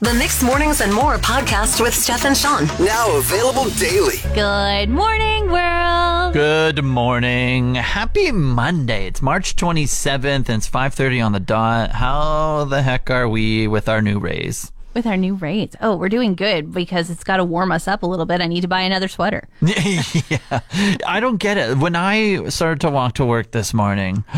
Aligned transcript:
The 0.00 0.14
Mix 0.14 0.44
Mornings 0.44 0.80
and 0.80 0.94
More 0.94 1.16
podcast 1.16 1.80
with 1.80 1.92
Steph 1.92 2.24
and 2.24 2.36
Shawn. 2.36 2.66
Now 2.78 3.16
available 3.16 3.68
daily. 3.70 4.18
Good 4.32 4.88
morning, 4.88 5.50
world. 5.50 6.34
Good 6.34 6.84
morning. 6.84 7.74
Happy 7.74 8.30
Monday. 8.30 9.08
It's 9.08 9.20
March 9.20 9.56
27th 9.56 10.48
and 10.48 10.50
it's 10.50 10.68
5:30 10.68 11.20
on 11.20 11.32
the 11.32 11.40
dot. 11.40 11.90
How 11.90 12.64
the 12.64 12.80
heck 12.82 13.10
are 13.10 13.28
we 13.28 13.66
with 13.66 13.88
our 13.88 14.00
new 14.00 14.20
raise? 14.20 14.70
With 14.94 15.04
our 15.04 15.16
new 15.16 15.34
rates. 15.34 15.74
Oh, 15.80 15.96
we're 15.96 16.08
doing 16.08 16.36
good 16.36 16.72
because 16.72 17.10
it's 17.10 17.24
got 17.24 17.38
to 17.38 17.44
warm 17.44 17.72
us 17.72 17.88
up 17.88 18.04
a 18.04 18.06
little 18.06 18.24
bit. 18.26 18.40
I 18.40 18.46
need 18.46 18.60
to 18.60 18.68
buy 18.68 18.82
another 18.82 19.08
sweater. 19.08 19.48
yeah. 19.60 20.60
I 21.06 21.18
don't 21.18 21.38
get 21.38 21.56
it. 21.58 21.76
When 21.76 21.96
I 21.96 22.48
started 22.50 22.80
to 22.82 22.90
walk 22.90 23.14
to 23.14 23.24
work 23.24 23.50
this 23.50 23.74
morning, 23.74 24.24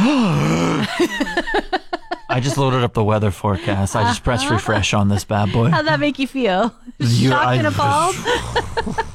I 2.30 2.40
just 2.40 2.56
loaded 2.56 2.82
up 2.82 2.94
the 2.94 3.04
weather 3.04 3.30
forecast. 3.30 3.94
I 3.96 4.04
just 4.04 4.22
pressed 4.24 4.48
refresh 4.50 4.94
on 4.94 5.08
this 5.08 5.24
bad 5.24 5.52
boy. 5.52 5.68
How'd 5.70 5.86
that 5.86 6.00
make 6.00 6.18
you 6.18 6.26
feel? 6.26 6.74
You- 6.98 7.30
Shocked 7.30 7.46
I- 7.46 7.54
and 7.56 7.66
appalled? 7.66 8.16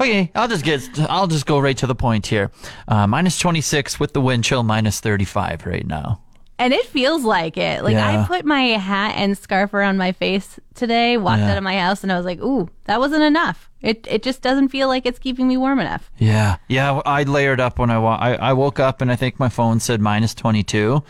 Okay, 0.00 0.30
I'll 0.36 0.46
just 0.46 0.64
get 0.64 0.80
I'll 1.10 1.26
just 1.26 1.44
go 1.44 1.58
right 1.58 1.76
to 1.78 1.86
the 1.88 1.94
point 1.94 2.28
here. 2.28 2.52
Uh, 2.86 3.08
minus 3.08 3.36
26 3.36 3.98
with 3.98 4.12
the 4.12 4.20
wind 4.20 4.44
chill 4.44 4.62
minus 4.62 5.00
35 5.00 5.66
right 5.66 5.84
now. 5.84 6.20
and 6.60 6.72
it 6.72 6.86
feels 6.86 7.24
like 7.24 7.56
it. 7.56 7.82
Like 7.82 7.94
Yeah. 7.94 8.22
I 8.22 8.26
put 8.26 8.44
my 8.44 8.60
hat 8.78 9.14
and 9.16 9.36
scarf 9.36 9.74
around 9.74 9.96
my 9.96 10.12
face 10.12 10.60
today, 10.74 11.16
walked 11.16 11.40
Yeah. 11.40 11.50
out 11.50 11.58
of 11.58 11.64
my 11.64 11.76
house, 11.80 12.04
and 12.04 12.12
I 12.12 12.16
was 12.16 12.24
like, 12.26 12.40
ooh, 12.40 12.68
that 12.84 13.00
wasn't 13.00 13.22
enough. 13.24 13.68
It, 13.80 14.06
it 14.08 14.22
just 14.22 14.40
doesn't 14.40 14.68
feel 14.68 14.86
like 14.86 15.04
it's 15.04 15.18
keeping 15.18 15.48
me 15.48 15.56
warm 15.56 15.80
enough. 15.80 16.10
Yeah, 16.16 16.58
yeah. 16.68 17.00
I 17.04 17.24
layered 17.24 17.58
up 17.60 17.78
when 17.80 17.90
I, 17.90 17.98
wa- 17.98 18.18
I 18.20 18.34
I 18.34 18.52
woke 18.52 18.78
up 18.78 19.00
and 19.00 19.10
I 19.10 19.16
think 19.16 19.40
my 19.40 19.48
phone 19.48 19.80
said 19.80 20.00
minus 20.00 20.32
twenty 20.34 20.62
two. 20.62 21.02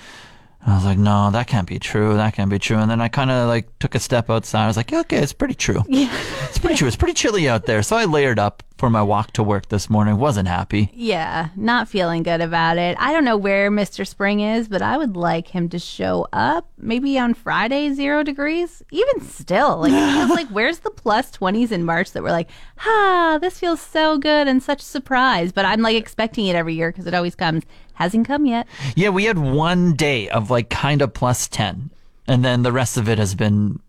I 0.71 0.75
was 0.75 0.85
like, 0.85 0.99
no, 0.99 1.31
that 1.31 1.47
can't 1.47 1.67
be 1.67 1.79
true. 1.79 2.15
That 2.15 2.35
can't 2.35 2.51
be 2.51 2.59
true. 2.59 2.77
And 2.77 2.91
then 2.91 3.01
I 3.01 3.09
kind 3.09 3.31
of 3.31 3.49
like 3.49 3.79
took 3.79 3.95
a 3.95 3.99
step 3.99 4.29
outside. 4.29 4.65
I 4.65 4.67
was 4.67 4.77
like, 4.77 4.93
okay, 4.93 5.19
it's 5.19 5.33
pretty 5.33 5.55
true. 5.55 5.83
Yeah, 5.89 6.13
it's 6.49 6.59
pretty 6.59 6.77
true. 6.77 6.87
It's 6.87 6.97
pretty 6.97 7.15
chilly 7.15 7.49
out 7.49 7.67
there. 7.67 7.83
So 7.83 7.97
I 7.97 8.05
layered 8.05 8.39
up 8.39 8.63
for 8.79 8.89
my 8.89 9.03
walk 9.03 9.33
to 9.33 9.43
work 9.43 9.69
this 9.69 9.91
morning. 9.91 10.17
Wasn't 10.19 10.49
happy. 10.49 10.91
Yeah, 10.95 11.49
not 11.57 11.89
feeling 11.89 12.23
good 12.23 12.41
about 12.41 12.79
it. 12.79 12.97
I 13.01 13.13
don't 13.13 13.25
know 13.25 13.37
where 13.37 13.71
Mr. 13.71 14.07
Spring 14.07 14.41
is, 14.41 14.69
but 14.69 14.81
I 14.83 14.97
would 14.97 15.17
like 15.17 15.49
him 15.49 15.69
to 15.71 15.79
show 15.79 16.27
up 16.33 16.69
maybe 16.79 17.19
on 17.19 17.35
Friday, 17.35 17.93
zero 17.93 18.23
degrees. 18.23 18.83
Even 18.91 19.21
still, 19.23 19.79
like 19.79 19.93
it 19.93 20.13
feels 20.15 20.31
like 20.31 20.49
where's 20.49 20.79
the 20.79 20.91
plus 20.91 21.31
20s 21.33 21.73
in 21.73 21.85
March 21.85 22.13
that 22.13 22.23
we're 22.23 22.31
like, 22.31 22.49
ah, 22.87 23.39
this 23.41 23.59
feels 23.59 23.81
so 23.81 24.17
good 24.17 24.47
and 24.49 24.63
such 24.63 24.81
a 24.83 24.87
surprise. 24.87 25.53
But 25.53 25.65
I'm 25.65 25.83
like 25.83 25.97
expecting 25.97 26.47
it 26.47 26.55
every 26.57 26.75
year 26.75 26.91
because 26.93 27.07
it 27.07 27.15
always 27.15 27.35
comes. 27.35 27.65
Hasn't 27.95 28.29
come 28.29 28.47
yet. 28.47 28.69
Yeah, 28.95 29.09
we 29.09 29.25
had 29.25 29.39
one 29.39 29.95
day 29.95 30.29
of 30.29 30.51
like 30.53 30.71
kind 30.71 31.03
of 31.03 31.13
plus 31.13 31.49
ten, 31.49 31.91
and 32.29 32.45
then 32.45 32.63
the 32.63 32.71
rest 32.71 32.97
of 32.97 33.09
it 33.09 33.19
has 33.19 33.35
been 33.35 33.81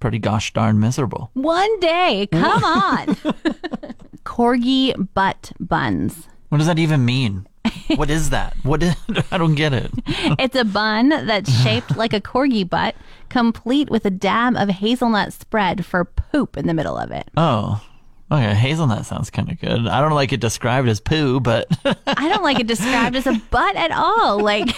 pretty 0.00 0.18
gosh 0.18 0.54
darn 0.54 0.80
miserable. 0.80 1.30
One 1.34 1.78
day, 1.80 2.28
come 2.32 2.64
on. 2.64 3.16
Corgi 4.28 4.92
butt 5.14 5.52
buns. 5.58 6.28
What 6.50 6.58
does 6.58 6.66
that 6.66 6.78
even 6.78 7.02
mean? 7.06 7.48
What 7.96 8.10
is 8.10 8.28
that? 8.28 8.54
What 8.62 8.82
is? 8.82 8.94
I 9.32 9.38
don't 9.38 9.54
get 9.54 9.72
it. 9.72 9.90
It's 10.38 10.54
a 10.54 10.64
bun 10.64 11.08
that's 11.08 11.50
shaped 11.62 11.96
like 11.96 12.12
a 12.12 12.20
corgi 12.20 12.68
butt, 12.68 12.94
complete 13.30 13.88
with 13.88 14.04
a 14.04 14.10
dab 14.10 14.54
of 14.56 14.68
hazelnut 14.68 15.32
spread 15.32 15.84
for 15.86 16.04
poop 16.04 16.58
in 16.58 16.66
the 16.66 16.74
middle 16.74 16.96
of 16.98 17.10
it. 17.10 17.28
Oh, 17.38 17.82
okay. 18.30 18.54
Hazelnut 18.54 19.06
sounds 19.06 19.30
kind 19.30 19.50
of 19.50 19.58
good. 19.58 19.88
I 19.88 20.00
don't 20.02 20.12
like 20.12 20.32
it 20.34 20.40
described 20.40 20.88
as 20.88 21.00
poo, 21.00 21.40
but 21.40 21.66
I 22.06 22.28
don't 22.28 22.44
like 22.44 22.60
it 22.60 22.66
described 22.66 23.16
as 23.16 23.26
a 23.26 23.32
butt 23.50 23.76
at 23.76 23.90
all. 23.92 24.40
Like, 24.40 24.68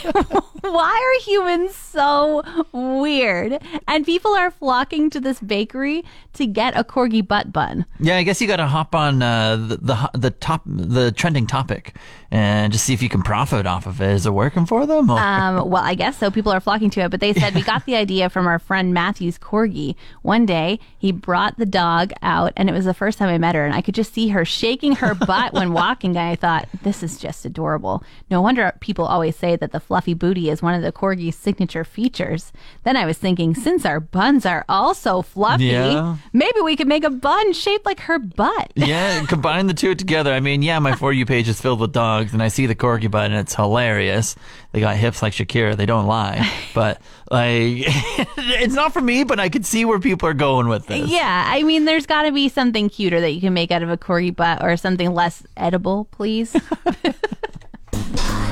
why 0.63 1.17
are 1.19 1.23
humans 1.25 1.75
so 1.75 2.43
weird? 2.73 3.63
And 3.89 4.05
people 4.05 4.33
are 4.35 4.51
flocking 4.51 5.11
to 5.11 5.21
this 5.21 5.41
bakery 5.41 6.05
to 6.35 6.47
get 6.47 6.77
a 6.77 6.85
corgi 6.85 7.27
butt 7.27 7.53
bun. 7.53 7.87
yeah, 7.99 8.17
I 8.17 8.23
guess 8.23 8.41
you 8.41 8.47
got 8.47 8.57
to 8.57 8.67
hop 8.67 8.95
on 8.95 9.23
uh, 9.23 9.57
the, 9.57 9.77
the 9.77 10.11
the 10.15 10.31
top 10.31 10.63
the 10.67 11.13
trending 11.13 11.47
topic 11.47 11.95
and 12.31 12.73
just 12.73 12.85
see 12.85 12.95
if 12.95 13.03
you 13.03 13.09
can 13.09 13.23
profit 13.23 13.67
off 13.67 13.87
of 13.87 14.01
it. 14.01 14.11
Is 14.11 14.27
it 14.27 14.31
working 14.33 14.67
for 14.67 14.87
them? 14.87 15.11
Um, 15.11 15.69
well, 15.69 15.83
I 15.83 15.95
guess 15.95 16.17
so. 16.19 16.31
People 16.31 16.53
are 16.53 16.61
flocking 16.61 16.91
to 16.91 17.01
it, 17.01 17.11
but 17.11 17.21
they 17.21 17.33
said 17.35 17.55
we 17.55 17.63
got 17.63 17.87
the 17.87 17.97
idea 17.97 18.31
from 18.31 18.47
our 18.47 18.59
friend 18.59 18.95
Matthew's 18.95 19.39
corgi. 19.39 19.97
One 20.23 20.47
day, 20.47 20.79
he 20.99 21.11
brought 21.13 21.59
the 21.59 21.67
dog 21.67 22.13
out, 22.23 22.53
and 22.57 22.69
it 22.69 22.73
was 22.73 22.85
the 22.85 22.95
first 22.95 23.19
time 23.19 23.29
I 23.29 23.39
met 23.39 23.55
her, 23.55 23.65
and 23.65 23.75
I 23.75 23.83
could 23.83 23.95
just 23.95 24.15
see 24.15 24.29
her 24.29 24.45
shaking 24.45 24.97
her 24.97 25.15
butt 25.15 25.53
when 25.53 25.73
walking. 25.73 26.11
And 26.11 26.19
I 26.19 26.37
thought, 26.37 26.69
this 26.83 27.03
is 27.03 27.19
just 27.19 27.45
adorable. 27.45 28.03
No 28.31 28.41
wonder 28.43 28.73
people 28.81 29.05
always 29.07 29.35
say 29.37 29.57
that 29.57 29.73
the 29.73 29.81
fluffy 29.81 30.15
booty 30.15 30.51
is 30.51 30.63
one 30.63 30.75
of 30.75 30.83
the 30.83 30.93
corgi's 30.93 31.37
signature 31.37 31.85
features. 31.85 32.53
Then 32.85 32.97
I 32.97 33.07
was 33.07 33.19
thinking, 33.19 33.55
since 33.55 33.85
our 33.85 34.01
buns 34.01 34.47
are 34.47 34.65
also 34.69 35.23
fluffy, 35.23 35.65
Yeah. 35.67 36.17
maybe 36.33 36.61
we 36.63 36.77
could 36.77 36.87
make 36.89 37.05
a 37.05 37.11
bun 37.11 37.53
shaped 37.53 37.85
like 37.87 38.01
her 38.01 38.19
butt. 38.19 38.73
yeah, 38.77 39.25
combine 39.27 39.67
the 39.67 39.75
two 39.75 39.95
together. 39.95 40.33
I 40.33 40.41
mean, 40.41 40.63
yeah, 40.63 40.79
my 40.79 40.95
for 40.95 41.13
you 41.13 41.27
page 41.27 41.49
is 41.49 41.61
filled 41.61 41.81
with 41.81 41.93
dogs, 41.93 42.20
and 42.33 42.43
I 42.43 42.49
see 42.49 42.67
the 42.67 42.75
corgi 42.75 43.11
butt, 43.11 43.31
and 43.31 43.35
it's 43.35 43.55
hilarious. 43.55 44.37
They 44.73 44.81
got 44.81 44.97
hips 44.97 45.23
like 45.23 45.33
Shakira. 45.33 45.77
They 45.77 45.87
don't 45.87 46.07
lie, 46.07 46.51
but 46.75 47.01
like, 47.31 47.49
it's 47.87 48.75
not 48.75 48.93
for 48.93 49.01
me. 49.01 49.25
But 49.25 49.41
I 49.41 49.49
could 49.49 49.67
see 49.67 49.85
where 49.85 49.99
people 49.99 50.29
are 50.29 50.35
going 50.35 50.69
with 50.69 50.87
this. 50.87 51.11
Yeah, 51.11 51.45
I 51.47 51.63
mean, 51.63 51.85
there's 51.85 52.07
got 52.07 52.23
to 52.23 52.33
be 52.33 52.49
something 52.49 52.89
cuter 52.89 53.21
that 53.21 53.31
you 53.31 53.41
can 53.41 53.55
make 53.55 53.71
out 53.71 53.83
of 53.83 53.91
a 53.91 53.97
corgi 53.97 54.35
butt 54.35 54.63
or 54.63 54.77
something 54.77 55.13
less 55.15 55.43
edible, 55.57 56.05
please. 56.13 56.55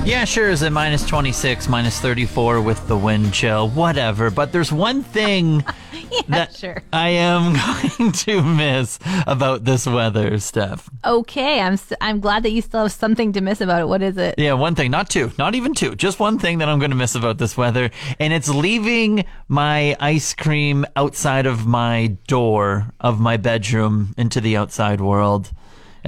Yeah, 0.04 0.24
sure. 0.24 0.48
Is 0.48 0.62
it 0.62 0.70
minus 0.70 1.06
26, 1.06 1.68
minus 1.68 2.00
34 2.00 2.62
with 2.62 2.88
the 2.88 2.96
wind 2.96 3.34
chill? 3.34 3.68
Whatever. 3.68 4.30
But 4.30 4.52
there's 4.52 4.72
one 4.72 5.02
thing 5.02 5.62
that 6.28 6.56
sure. 6.56 6.82
I 6.94 7.10
am 7.10 7.52
going 7.98 8.12
to 8.12 8.42
miss 8.42 8.98
about 9.26 9.64
this 9.64 9.86
weather, 9.86 10.38
Steph. 10.38 10.88
okay, 11.04 11.60
I'm 11.60 11.78
I'm 12.00 12.20
glad 12.20 12.42
that 12.44 12.52
you 12.52 12.62
still 12.62 12.84
have 12.84 12.92
something 12.92 13.34
to 13.34 13.42
miss 13.42 13.60
about 13.60 13.82
it. 13.82 13.84
What 13.84 14.00
is 14.00 14.16
it? 14.16 14.36
Yeah, 14.38 14.54
one 14.54 14.74
thing, 14.74 14.90
not 14.90 15.10
two, 15.10 15.30
not 15.36 15.54
even 15.54 15.74
two, 15.74 15.94
just 15.94 16.18
one 16.18 16.38
thing 16.38 16.58
that 16.58 16.70
I'm 16.70 16.78
going 16.78 16.90
to 16.90 16.96
miss 16.96 17.14
about 17.14 17.36
this 17.36 17.58
weather, 17.58 17.90
and 18.18 18.32
it's 18.32 18.48
leaving 18.48 19.26
my 19.48 19.94
ice 20.00 20.32
cream 20.32 20.86
outside 20.96 21.44
of 21.44 21.66
my 21.66 22.16
door 22.26 22.94
of 22.98 23.20
my 23.20 23.36
bedroom 23.36 24.14
into 24.16 24.40
the 24.40 24.56
outside 24.56 25.02
world 25.02 25.52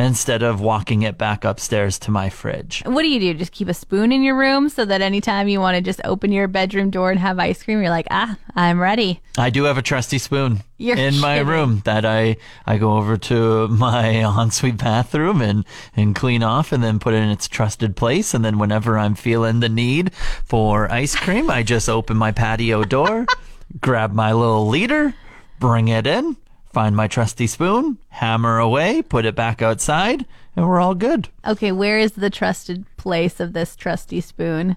instead 0.01 0.43
of 0.43 0.61
walking 0.61 1.03
it 1.03 1.19
back 1.19 1.45
upstairs 1.45 1.99
to 2.01 2.11
my 2.11 2.29
fridge. 2.31 2.83
What 2.87 3.03
do 3.03 3.09
you 3.09 3.21
do? 3.21 3.35
Just 3.35 3.53
keep 3.53 3.69
a 3.69 3.75
spoon 3.75 4.13
in 4.13 4.23
your 4.23 4.37
room 4.37 4.69
so 4.69 4.85
that 4.85 5.03
anytime 5.03 5.49
you 5.49 5.61
want 5.61 5.77
to 5.77 5.81
just 5.83 6.01
open 6.05 6.33
your 6.33 6.49
bedroom 6.49 6.91
door 6.91 7.11
and 7.11 7.21
have 7.21 7.39
ice 7.39 7.63
cream, 7.63 7.81
you're 7.81 7.91
like, 7.91 8.07
ah, 8.11 8.37
I'm 8.55 8.81
ready. 8.81 9.21
I 9.37 9.51
do 9.51 9.65
have 9.65 9.79
a 9.79 9.83
trusty 9.83 10.19
spoon 10.19 10.63
You're 10.79 10.97
in 10.97 11.19
my 11.19 11.39
room 11.39 11.83
that 11.85 12.05
I, 12.05 12.37
I 12.67 12.79
go 12.79 12.97
over 12.97 13.17
to 13.17 13.69
my 13.69 14.07
ensuite 14.43 14.79
bathroom 14.79 15.43
and, 15.43 15.65
and 15.95 16.15
clean 16.15 16.43
off 16.43 16.73
and 16.73 16.83
then 16.83 16.99
put 16.99 17.15
it 17.15 17.19
in 17.19 17.31
its 17.31 17.49
trusted 17.49 17.97
place. 17.97 18.35
And 18.35 18.45
then 18.45 18.59
whenever 18.59 18.99
I'm 18.99 19.15
feeling 19.15 19.61
the 19.61 19.69
need 19.69 20.15
for 20.45 20.91
ice 20.91 21.15
cream, 21.15 21.51
I 21.51 21.63
just 21.63 21.89
open 21.89 22.17
my 22.17 22.33
patio 22.33 22.85
door, 22.85 23.27
grab 23.81 24.13
my 24.13 24.33
little 24.33 24.67
leader, 24.67 25.15
bring 25.59 25.89
it 25.89 26.07
in, 26.07 26.37
find 26.73 26.95
my 26.97 27.07
trusty 27.09 27.47
spoon, 27.47 27.99
hammer 28.09 28.59
away, 28.59 29.03
put 29.03 29.25
it 29.25 29.35
back 29.35 29.61
outside, 29.63 30.25
and 30.57 30.69
we're 30.69 30.81
all 30.81 30.95
good. 30.95 31.29
Okay, 31.47 31.73
where 31.73 31.99
is 31.99 32.13
the 32.13 32.31
trusted 32.31 32.85
place 32.97 33.41
of 33.41 33.53
this 33.53 33.77
trusty 33.77 34.21
spoon? 34.21 34.77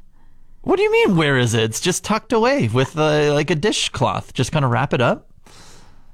What 0.62 0.78
do 0.78 0.84
you 0.84 0.92
mean, 0.92 1.18
where 1.18 1.38
is 1.38 1.54
it? 1.54 1.64
It's 1.64 1.82
just 1.82 2.04
tucked 2.04 2.32
away 2.32 2.70
with 2.70 2.98
uh, 2.98 3.34
like 3.34 3.52
a 3.52 3.56
dishcloth. 3.56 4.34
Just 4.34 4.52
kind 4.52 4.64
of 4.64 4.72
wrap 4.72 4.94
it 4.94 5.02
up. 5.02 5.30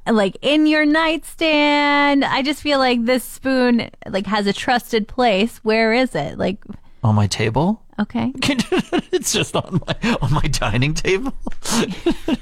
Like 0.08 0.38
in 0.42 0.66
your 0.66 0.86
nightstand. 0.86 2.26
I 2.26 2.42
just 2.42 2.64
feel 2.64 2.80
like 2.80 3.06
this 3.06 3.24
spoon 3.24 3.92
like 4.08 4.26
has 4.26 4.48
a 4.48 4.54
trusted 4.54 5.08
place. 5.08 5.58
Where 5.58 5.94
is 5.94 6.16
it? 6.16 6.40
Like, 6.40 6.64
On 7.04 7.14
my 7.14 7.28
table. 7.28 7.84
Okay. 8.00 8.32
it's 9.12 9.34
just 9.34 9.56
on 9.58 9.82
my 9.86 10.18
on 10.22 10.32
my 10.32 10.42
dining 10.42 10.94
table, 10.94 11.34
and 11.74 11.94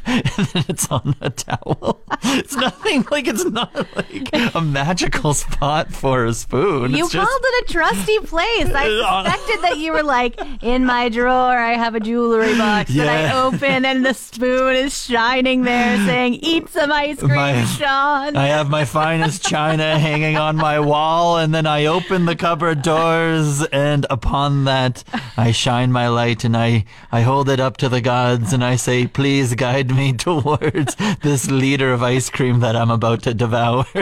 then 0.04 0.66
it's 0.70 0.88
on 0.92 1.16
a 1.20 1.32
towel. 1.32 2.00
It's 2.24 2.56
nothing 2.56 3.06
like 3.10 3.28
it's 3.28 3.44
not 3.44 3.74
like 3.96 4.30
a 4.54 4.62
magical 4.62 5.34
spot 5.34 5.92
for 5.92 6.26
a 6.26 6.34
spoon. 6.34 6.92
You 6.92 7.06
it's 7.06 7.14
just, 7.14 7.28
called 7.28 7.42
it 7.44 7.70
a 7.70 7.74
trusty 7.74 8.20
place. 8.20 8.68
I 8.72 9.24
suspected 9.24 9.64
that 9.64 9.78
you 9.78 9.94
were 9.94 10.04
like, 10.04 10.40
in 10.62 10.86
my 10.86 11.10
drawer, 11.10 11.58
I 11.58 11.74
have 11.74 11.96
a 11.96 12.00
jewelry 12.00 12.56
box 12.56 12.94
that 12.94 13.08
I 13.08 13.42
open, 13.42 13.84
and 13.84 14.06
the 14.06 14.14
spoon 14.14 14.76
is 14.76 14.96
shining 14.96 15.64
there 15.64 15.98
saying, 16.06 16.36
Eat 16.36 16.70
some 16.70 16.92
ice 16.92 17.18
cream, 17.18 17.36
My- 17.36 17.66
Shawn. 17.66 18.36
I 18.36 18.48
have 18.48 18.70
my 18.70 18.86
finest 18.86 19.44
china 19.44 19.98
hanging 19.98 20.38
on 20.38 20.56
my 20.56 20.80
wall, 20.80 21.38
and 21.38 21.54
then 21.54 21.66
I 21.66 21.86
open 21.86 22.26
the 22.26 22.36
cupboard 22.36 22.84
doors, 22.84 23.64
and 23.66 24.06
upon 24.10 24.66
that, 24.66 25.04
I 25.36 25.47
shine 25.52 25.92
my 25.92 26.08
light 26.08 26.44
and 26.44 26.56
I, 26.56 26.86
I 27.12 27.22
hold 27.22 27.50
it 27.50 27.60
up 27.60 27.78
to 27.78 27.90
the 27.90 28.02
gods 28.02 28.54
and 28.54 28.64
I 28.64 28.76
say, 28.76 29.08
Please 29.08 29.56
guide 29.56 29.90
me 29.92 30.14
towards 30.18 30.96
this 31.22 31.50
liter 31.50 31.94
of 31.94 32.04
ice 32.04 32.30
cream 32.30 32.60
that 32.62 32.76
I'm 32.76 32.92
about 32.92 33.24
to 33.24 33.34
devour. 33.34 33.86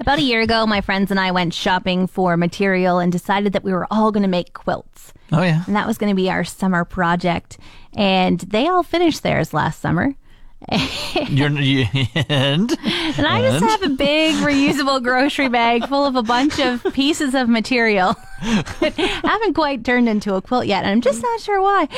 About 0.00 0.18
a 0.18 0.22
year 0.22 0.40
ago, 0.40 0.66
my 0.66 0.80
friends 0.80 1.10
and 1.10 1.20
I 1.20 1.30
went 1.30 1.54
shopping 1.54 2.06
for 2.06 2.36
material 2.36 2.98
and 2.98 3.10
decided 3.12 3.52
that 3.52 3.64
we 3.64 3.72
were 3.72 3.86
all 3.90 4.12
going 4.12 4.22
to 4.22 4.28
make 4.28 4.52
quilts. 4.52 5.12
Oh, 5.32 5.42
yeah. 5.42 5.62
And 5.66 5.76
that 5.76 5.86
was 5.86 5.98
going 5.98 6.10
to 6.10 6.16
be 6.16 6.30
our 6.30 6.44
summer 6.44 6.84
project. 6.84 7.58
And 7.94 8.40
they 8.40 8.66
all 8.66 8.82
finished 8.82 9.22
theirs 9.22 9.54
last 9.54 9.80
summer. 9.80 10.14
You're, 11.28 11.50
you, 11.50 11.86
and 12.28 12.70
And 13.16 13.26
I 13.26 13.40
just 13.40 13.62
And? 13.62 13.64
have 13.70 13.82
a 13.82 13.88
big 13.88 14.34
reusable 14.36 15.02
grocery 15.02 15.48
bag 15.48 15.86
full 15.88 16.04
of 16.04 16.16
a 16.16 16.22
bunch 16.22 16.60
of 16.60 16.84
pieces 16.92 17.34
of 17.34 17.48
material. 17.48 18.14
that 18.80 18.94
haven't 19.24 19.54
quite 19.54 19.84
turned 19.84 20.08
into 20.08 20.34
a 20.34 20.42
quilt 20.42 20.66
yet, 20.66 20.84
and 20.84 20.92
I'm 20.92 21.00
just 21.00 21.22
not 21.22 21.40
sure 21.40 21.60
why. 21.60 21.88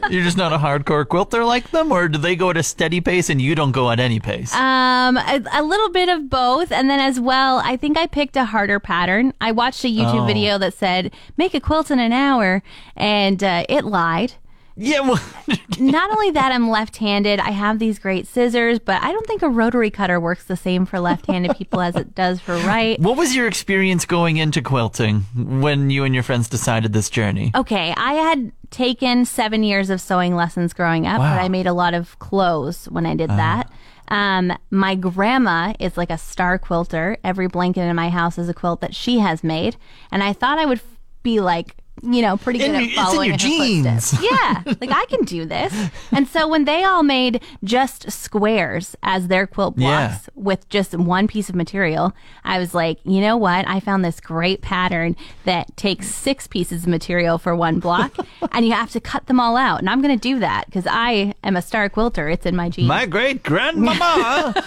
you're 0.10 0.22
just 0.24 0.36
not 0.36 0.52
a 0.52 0.58
hardcore 0.58 1.06
quilter 1.06 1.44
like 1.44 1.70
them, 1.70 1.90
or 1.92 2.08
do 2.08 2.18
they 2.18 2.36
go 2.36 2.50
at 2.50 2.56
a 2.56 2.62
steady 2.62 3.00
pace 3.00 3.30
and 3.30 3.40
you 3.40 3.54
don't 3.54 3.72
go 3.72 3.90
at 3.90 3.98
any 4.00 4.20
pace? 4.20 4.54
Um, 4.54 5.16
a, 5.16 5.42
a 5.52 5.62
little 5.62 5.90
bit 5.90 6.08
of 6.08 6.28
both, 6.28 6.70
and 6.72 6.90
then 6.90 7.00
as 7.00 7.18
well, 7.20 7.60
I 7.64 7.76
think 7.76 7.96
I 7.96 8.06
picked 8.06 8.36
a 8.36 8.44
harder 8.44 8.78
pattern. 8.80 9.32
I 9.40 9.52
watched 9.52 9.84
a 9.84 9.88
YouTube 9.88 10.22
Oh. 10.24 10.26
video 10.26 10.58
that 10.58 10.74
said 10.74 11.12
make 11.36 11.54
a 11.54 11.60
quilt 11.60 11.90
in 11.90 11.98
an 12.00 12.12
hour, 12.12 12.62
and 12.96 13.42
uh, 13.42 13.64
it 13.68 13.84
lied. 13.84 14.34
Yeah, 14.76 15.00
well, 15.00 15.20
Not 15.78 16.10
only 16.10 16.30
that, 16.32 16.52
I'm 16.52 16.68
left-handed. 16.68 17.40
I 17.40 17.50
have 17.50 17.78
these 17.78 17.98
great 17.98 18.26
scissors, 18.26 18.78
but 18.78 19.02
I 19.02 19.12
don't 19.12 19.26
think 19.26 19.42
a 19.42 19.48
rotary 19.48 19.90
cutter 19.90 20.18
works 20.20 20.44
the 20.44 20.56
same 20.56 20.86
for 20.86 21.00
left-handed 21.00 21.56
people 21.56 21.80
as 21.80 21.96
it 21.96 22.14
does 22.14 22.40
for 22.40 22.56
right. 22.58 22.98
what 23.00 23.16
was 23.16 23.34
your 23.34 23.46
experience 23.48 24.04
going 24.04 24.36
into 24.36 24.62
quilting 24.62 25.20
when 25.36 25.90
you 25.90 26.04
and 26.04 26.14
your 26.14 26.22
friends 26.22 26.48
decided 26.48 26.92
this 26.92 27.10
journey? 27.10 27.50
Okay, 27.54 27.92
I 27.96 28.14
had 28.14 28.52
taken 28.70 29.24
seven 29.24 29.62
years 29.62 29.90
of 29.90 30.00
sewing 30.00 30.34
lessons 30.34 30.72
growing 30.72 31.06
up, 31.06 31.18
Wow. 31.20 31.36
but 31.36 31.42
I 31.44 31.48
made 31.48 31.66
a 31.66 31.72
lot 31.72 31.94
of 31.94 32.18
clothes 32.18 32.86
when 32.86 33.06
I 33.06 33.14
did 33.14 33.30
that. 33.30 33.70
Um, 34.08 34.52
my 34.70 34.94
grandma 34.96 35.72
is 35.80 35.96
like 35.96 36.10
a 36.10 36.18
star 36.18 36.58
quilter. 36.58 37.16
Every 37.24 37.46
blanket 37.48 37.82
in 37.82 37.96
my 37.96 38.10
house 38.10 38.36
is 38.38 38.48
a 38.48 38.54
quilt 38.54 38.80
that 38.80 38.94
she 38.94 39.18
has 39.20 39.42
made, 39.42 39.76
and 40.12 40.22
I 40.22 40.32
thought 40.32 40.58
I 40.58 40.66
would 40.66 40.80
be 41.22 41.40
like, 41.40 41.76
you 42.02 42.20
know, 42.22 42.36
pretty 42.36 42.58
good 42.58 42.70
In 42.70 42.74
at 42.76 42.82
your- 42.82 42.90
it's 43.02 43.12
in 43.12 43.14
your 43.14 43.24
in 43.24 43.30
her 43.30 43.38
footsteps. 43.38 44.10
genes. 44.10 44.22
Yeah, 44.22 44.62
like 44.80 44.90
I 44.90 45.04
can 45.08 45.24
do 45.24 45.44
this. 45.46 45.72
And 46.12 46.28
so 46.28 46.46
when 46.48 46.64
they 46.64 46.84
all 46.84 47.02
made 47.02 47.42
just 47.62 48.10
squares 48.10 48.94
as 49.02 49.28
their 49.28 49.46
quilt 49.46 49.74
Yeah. 49.78 50.08
blocks 50.08 50.28
with 50.34 50.68
just 50.68 50.94
one 50.94 51.26
piece 51.28 51.48
of 51.48 51.54
material, 51.54 52.12
I 52.44 52.58
was 52.58 52.74
like, 52.74 52.98
you 53.04 53.20
know 53.20 53.36
what? 53.36 53.66
I 53.68 53.80
found 53.80 54.04
this 54.04 54.20
great 54.20 54.60
pattern 54.60 55.16
that 55.44 55.74
takes 55.76 56.08
six 56.14 56.46
pieces 56.46 56.82
of 56.82 56.88
material 56.88 57.38
for 57.38 57.54
one 57.56 57.78
block, 57.80 58.12
and 58.52 58.66
you 58.66 58.72
have 58.72 58.90
to 58.92 59.00
cut 59.00 59.26
them 59.26 59.40
all 59.40 59.56
out. 59.56 59.78
And 59.80 59.88
I'm 59.88 60.02
going 60.02 60.16
to 60.18 60.20
do 60.20 60.40
that 60.40 60.66
because 60.66 60.86
I 60.88 61.34
am 61.42 61.56
a 61.56 61.62
star 61.62 61.88
quilter. 61.88 62.28
It's 62.28 62.44
in 62.44 62.54
my 62.56 62.68
genes. 62.68 62.88
My 62.88 63.06
great 63.06 63.42
grandmama 63.42 64.52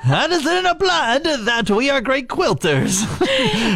had 0.00 0.32
it 0.32 0.44
in 0.44 0.66
a 0.66 0.74
blood 0.74 1.22
that 1.24 1.70
we 1.70 1.88
are 1.88 2.00
great 2.00 2.28
quilters. 2.28 3.04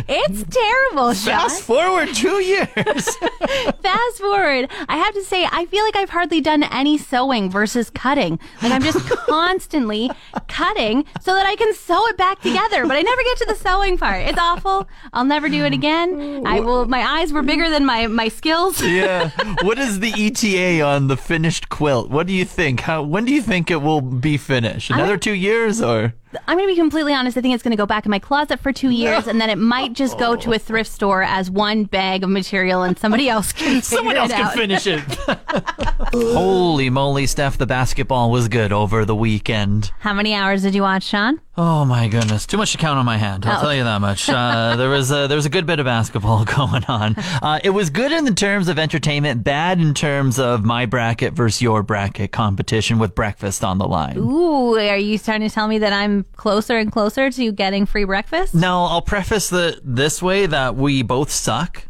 it's 0.09 0.45
terrible, 0.55 1.15
Shawn. 1.15 1.39
Fast 1.49 1.63
forward 1.63 2.09
two 2.15 2.43
years. 2.43 2.69
Fast 3.83 4.19
forward, 4.19 4.71
I 4.89 4.97
have 4.97 5.15
to 5.15 5.23
say, 5.25 5.47
I 5.51 5.67
feel 5.67 5.85
like 5.85 5.97
I've 5.97 6.11
hardly 6.11 6.41
done 6.41 6.63
any 6.65 6.99
sewing 6.99 7.51
versus 7.51 7.91
cutting. 7.91 8.39
Like 8.63 8.73
I'm 8.73 8.83
just 8.83 8.99
constantly 9.29 10.11
cutting 10.49 11.05
so 11.21 11.35
that 11.35 11.47
I 11.47 11.57
can 11.57 11.75
sew 11.75 12.07
it 12.09 12.17
back 12.17 12.41
together, 12.41 12.87
but 12.87 12.97
I 12.97 13.03
never 13.03 13.23
get 13.23 13.39
to 13.39 13.47
the 13.47 13.55
sewing 13.55 13.99
part. 13.99 14.27
It's 14.27 14.39
awful. 14.39 14.89
I'll 15.13 15.25
never 15.25 15.49
do 15.49 15.65
it 15.65 15.73
again. 15.73 16.47
I 16.47 16.61
will. 16.61 16.87
My 16.87 17.03
eyes 17.03 17.33
were 17.33 17.43
bigger 17.43 17.71
than 17.71 17.85
my 17.85 18.07
my 18.07 18.29
skills. 18.29 18.83
yeah. 18.83 19.31
What 19.63 19.79
is 19.79 20.01
the 20.01 20.13
ETA 20.17 20.83
on 20.83 21.09
the 21.09 21.17
finished 21.17 21.69
quilt? 21.69 22.11
What 22.11 22.27
do 22.27 22.33
you 22.33 22.45
think? 22.45 22.81
How 22.81 23.03
when 23.03 23.25
do 23.25 23.33
you 23.33 23.43
think 23.43 23.71
it 23.71 23.83
will 23.83 24.01
be 24.01 24.37
finished? 24.37 24.91
Another 24.91 25.17
two 25.17 25.35
years 25.35 25.81
or? 25.83 26.15
I'm 26.47 26.57
going 26.57 26.69
to 26.69 26.75
be 26.75 26.79
completely 26.79 27.15
honest. 27.15 27.37
I 27.37 27.41
think 27.41 27.55
it's 27.55 27.63
going 27.63 27.73
to 27.73 27.77
go 27.77 27.87
back 27.87 28.05
in 28.05 28.11
my 28.11 28.19
closet 28.19 28.61
for 28.61 28.73
two 28.73 28.91
years, 28.91 29.27
and 29.27 29.41
then 29.41 29.51
it 29.51 29.57
might 29.57 29.93
just 29.95 30.19
go 30.19 30.37
to 30.37 30.53
a 30.53 30.57
oh. 30.57 30.59
thrift 30.59 30.91
store 30.91 31.23
as 31.23 31.51
one 31.51 31.85
bag 31.85 32.23
of 32.23 32.31
material, 32.31 32.83
and 32.83 32.99
somebody 32.99 33.29
else 33.29 33.53
can 33.53 33.83
Someone 33.83 34.15
figure 34.15 34.21
else 34.23 34.31
it 34.31 34.37
can 34.37 34.47
out. 34.47 34.55
finish 34.55 34.87
it. 34.87 35.01
Holy 36.35 36.91
moly, 36.91 37.27
Steph! 37.27 37.59
The 37.59 37.67
basketball 37.67 38.31
was 38.31 38.49
good 38.49 38.73
over 38.73 39.05
the 39.05 39.17
weekend. 39.17 39.93
How 40.01 40.13
many 40.13 40.35
hours 40.35 40.63
did 40.63 40.75
you 40.75 40.83
watch, 40.83 41.05
Shawn? 41.05 41.41
Oh 41.61 41.85
my 41.85 42.07
goodness, 42.07 42.47
too 42.47 42.57
much 42.57 42.71
to 42.71 42.79
count 42.79 43.01
on 43.01 43.05
my 43.05 43.17
hand. 43.17 43.45
I'll 43.45 43.59
Oh. 43.59 43.61
tell 43.63 43.75
you 43.75 43.83
that 43.83 44.01
much. 44.01 44.29
Uh, 44.31 44.77
there 44.77 44.89
was 44.89 45.11
a, 45.11 45.27
there 45.27 45.35
was 45.35 45.45
a 45.45 45.51
good 45.51 45.67
bit 45.67 45.81
of 45.81 45.87
basketball 45.87 46.45
going 46.57 46.85
on. 46.85 47.17
Uh, 47.17 47.59
it 47.65 47.71
was 47.71 47.91
good 47.91 48.13
in 48.13 48.25
the 48.25 48.33
terms 48.33 48.69
of 48.69 48.79
entertainment, 48.79 49.43
bad 49.43 49.81
in 49.81 49.93
terms 49.93 50.39
of 50.39 50.65
my 50.65 50.87
bracket 50.87 51.33
versus 51.33 51.61
your 51.61 51.83
bracket 51.83 52.31
competition 52.31 53.01
with 53.01 53.13
breakfast 53.17 53.65
on 53.65 53.79
the 53.79 53.89
line. 53.89 54.17
Ooh, 54.19 54.77
are 54.79 54.97
you 54.97 55.19
starting 55.19 55.49
to 55.49 55.53
tell 55.53 55.67
me 55.67 55.79
that 55.79 55.93
I'm 55.93 56.25
closer 56.37 56.79
and 56.79 56.93
closer 56.93 57.29
to 57.29 57.51
getting 57.51 57.87
free 57.87 58.05
breakfast? 58.05 58.55
No, 58.55 58.85
I'll 58.85 59.03
preface 59.03 59.49
the 59.51 59.81
this 59.83 60.23
way 60.23 60.47
that 60.47 60.77
we 60.77 61.03
both 61.03 61.31
suck. 61.33 61.83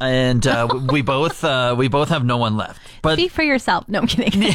And 0.00 0.46
uh, 0.46 0.66
we 0.90 1.02
both 1.02 1.44
uh, 1.44 1.74
we 1.76 1.88
both 1.88 2.08
have 2.08 2.24
no 2.24 2.38
one 2.38 2.56
left, 2.56 2.80
but 3.02 3.16
Speak 3.18 3.32
for 3.32 3.42
yourself. 3.42 3.86
No, 3.86 3.98
I'm 3.98 4.06
kidding. 4.06 4.54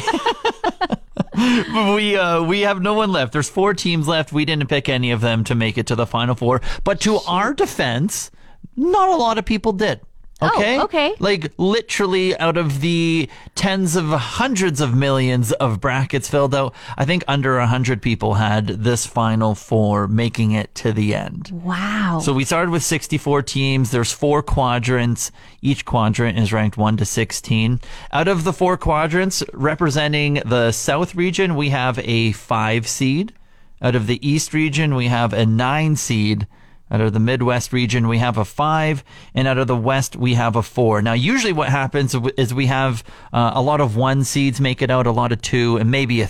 we 1.94 2.16
uh, 2.16 2.42
we 2.42 2.62
have 2.62 2.80
no 2.80 2.94
one 2.94 3.12
left. 3.12 3.32
There's 3.32 3.48
four 3.48 3.74
teams 3.74 4.08
left. 4.08 4.32
We 4.32 4.44
didn't 4.44 4.68
pick 4.68 4.88
any 4.88 5.10
of 5.10 5.20
them 5.20 5.44
to 5.44 5.54
make 5.54 5.76
it 5.76 5.86
to 5.88 5.94
the 5.94 6.06
final 6.06 6.34
four. 6.34 6.62
But 6.82 7.00
to 7.00 7.18
our 7.26 7.52
defense, 7.52 8.30
not 8.74 9.10
a 9.10 9.16
lot 9.16 9.36
of 9.36 9.44
people 9.44 9.72
did. 9.72 10.00
Oh, 10.42 10.50
Okay. 10.58 10.80
okay. 10.82 11.14
Like 11.18 11.50
literally 11.56 12.36
out 12.38 12.58
of 12.58 12.82
the 12.82 13.26
tens 13.54 13.96
of 13.96 14.04
hundreds 14.10 14.82
of 14.82 14.94
millions 14.94 15.50
of 15.52 15.80
brackets 15.80 16.28
filled 16.28 16.54
out, 16.54 16.74
I 16.98 17.06
think 17.06 17.24
under 17.26 17.56
a 17.58 17.66
hundred 17.66 18.02
people 18.02 18.34
had 18.34 18.66
this 18.66 19.06
final 19.06 19.54
four 19.54 20.06
making 20.06 20.52
it 20.52 20.74
to 20.76 20.92
the 20.92 21.14
end. 21.14 21.50
wow. 21.64 22.20
So 22.22 22.34
we 22.34 22.44
started 22.44 22.70
with 22.70 22.82
64 22.82 23.42
teams. 23.42 23.90
There's 23.90 24.12
four 24.12 24.42
quadrants. 24.42 25.30
Each 25.62 25.84
quadrant 25.86 26.38
is 26.38 26.52
ranked 26.52 26.76
1 26.76 26.98
to 26.98 27.06
16. 27.06 27.80
Out 28.12 28.28
of 28.28 28.44
the 28.44 28.52
four 28.52 28.76
quadrants 28.76 29.42
representing 29.54 30.34
the 30.44 30.70
South 30.72 31.14
region, 31.14 31.54
we 31.54 31.70
have 31.70 31.98
a 32.00 32.32
5 32.32 32.86
seed. 32.86 33.32
Out 33.80 33.94
of 33.94 34.06
the 34.06 34.26
East 34.26 34.52
region, 34.52 34.94
we 34.94 35.06
have 35.06 35.32
a 35.32 35.46
9 35.46 35.96
seed. 35.96 36.46
Out 36.90 37.00
of 37.00 37.12
the 37.12 37.20
Midwest 37.20 37.72
region, 37.72 38.06
we 38.06 38.18
have 38.18 38.38
a 38.38 38.44
5. 38.44 39.02
And 39.34 39.48
out 39.48 39.58
of 39.58 39.66
the 39.66 39.76
West, 39.76 40.16
we 40.16 40.34
have 40.34 40.54
a 40.54 40.62
4. 40.62 41.02
Now, 41.02 41.14
usually 41.14 41.52
what 41.52 41.68
happens 41.68 42.14
is 42.36 42.54
we 42.54 42.66
have 42.66 43.02
uh, 43.32 43.52
a 43.54 43.62
lot 43.62 43.80
of 43.80 43.96
1 43.96 44.24
seeds 44.24 44.60
make 44.60 44.82
it 44.82 44.90
out, 44.90 45.06
a 45.06 45.10
lot 45.10 45.32
of 45.32 45.42
2, 45.42 45.78
and 45.78 45.90
maybe 45.90 46.20
a 46.20 46.26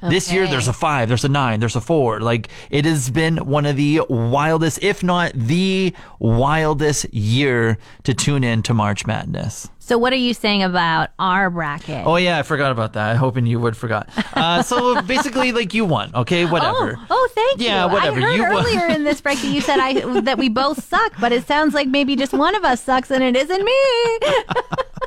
3. 0.00 0.10
This 0.10 0.32
year, 0.32 0.46
there's 0.46 0.68
a 0.68 0.72
five, 0.72 1.08
there's 1.08 1.24
a 1.24 1.28
nine, 1.28 1.60
there's 1.60 1.76
a 1.76 1.80
four. 1.80 2.20
Like 2.20 2.48
it 2.70 2.84
has 2.84 3.10
been 3.10 3.38
one 3.38 3.66
of 3.66 3.76
the 3.76 4.02
wildest, 4.08 4.82
if 4.82 5.02
not 5.02 5.32
the 5.34 5.94
wildest 6.18 7.12
year 7.12 7.78
to 8.04 8.14
tune 8.14 8.44
in 8.44 8.62
to 8.64 8.74
March 8.74 9.06
Madness. 9.06 9.68
So 9.78 9.98
what 9.98 10.12
are 10.12 10.16
you 10.16 10.34
saying 10.34 10.64
about 10.64 11.10
our 11.16 11.48
bracket? 11.48 12.04
Oh 12.06 12.16
yeah, 12.16 12.40
I 12.40 12.42
forgot 12.42 12.72
about 12.72 12.94
that. 12.94 13.10
I'm 13.10 13.16
hoping 13.18 13.46
you 13.46 13.60
would 13.60 13.76
forgot. 13.76 14.08
Uh, 14.34 14.60
so 14.62 15.00
basically, 15.06 15.52
like 15.52 15.74
you 15.74 15.84
won. 15.84 16.10
Okay, 16.12 16.44
whatever. 16.44 16.96
Oh, 16.98 17.06
oh, 17.08 17.28
thank 17.32 17.60
you. 17.60 17.66
Yeah, 17.66 17.84
whatever. 17.86 18.18
I 18.18 18.22
heard 18.22 18.34
You 18.34 18.42
won. 18.42 18.64
earlier 18.66 18.86
in 18.88 19.04
this 19.04 19.20
bracket 19.20 19.44
you 19.44 19.60
said 19.60 19.78
I 19.78 20.20
that 20.22 20.38
we 20.38 20.48
both 20.48 20.82
suck, 20.82 21.12
but 21.20 21.30
it 21.30 21.46
sounds 21.46 21.72
like 21.72 21.86
maybe 21.86 22.16
just 22.16 22.32
one 22.32 22.56
of 22.56 22.64
us 22.64 22.82
sucks 22.82 23.12
and 23.12 23.22
it 23.22 23.36
isn't 23.36 23.62
me. 23.62 24.18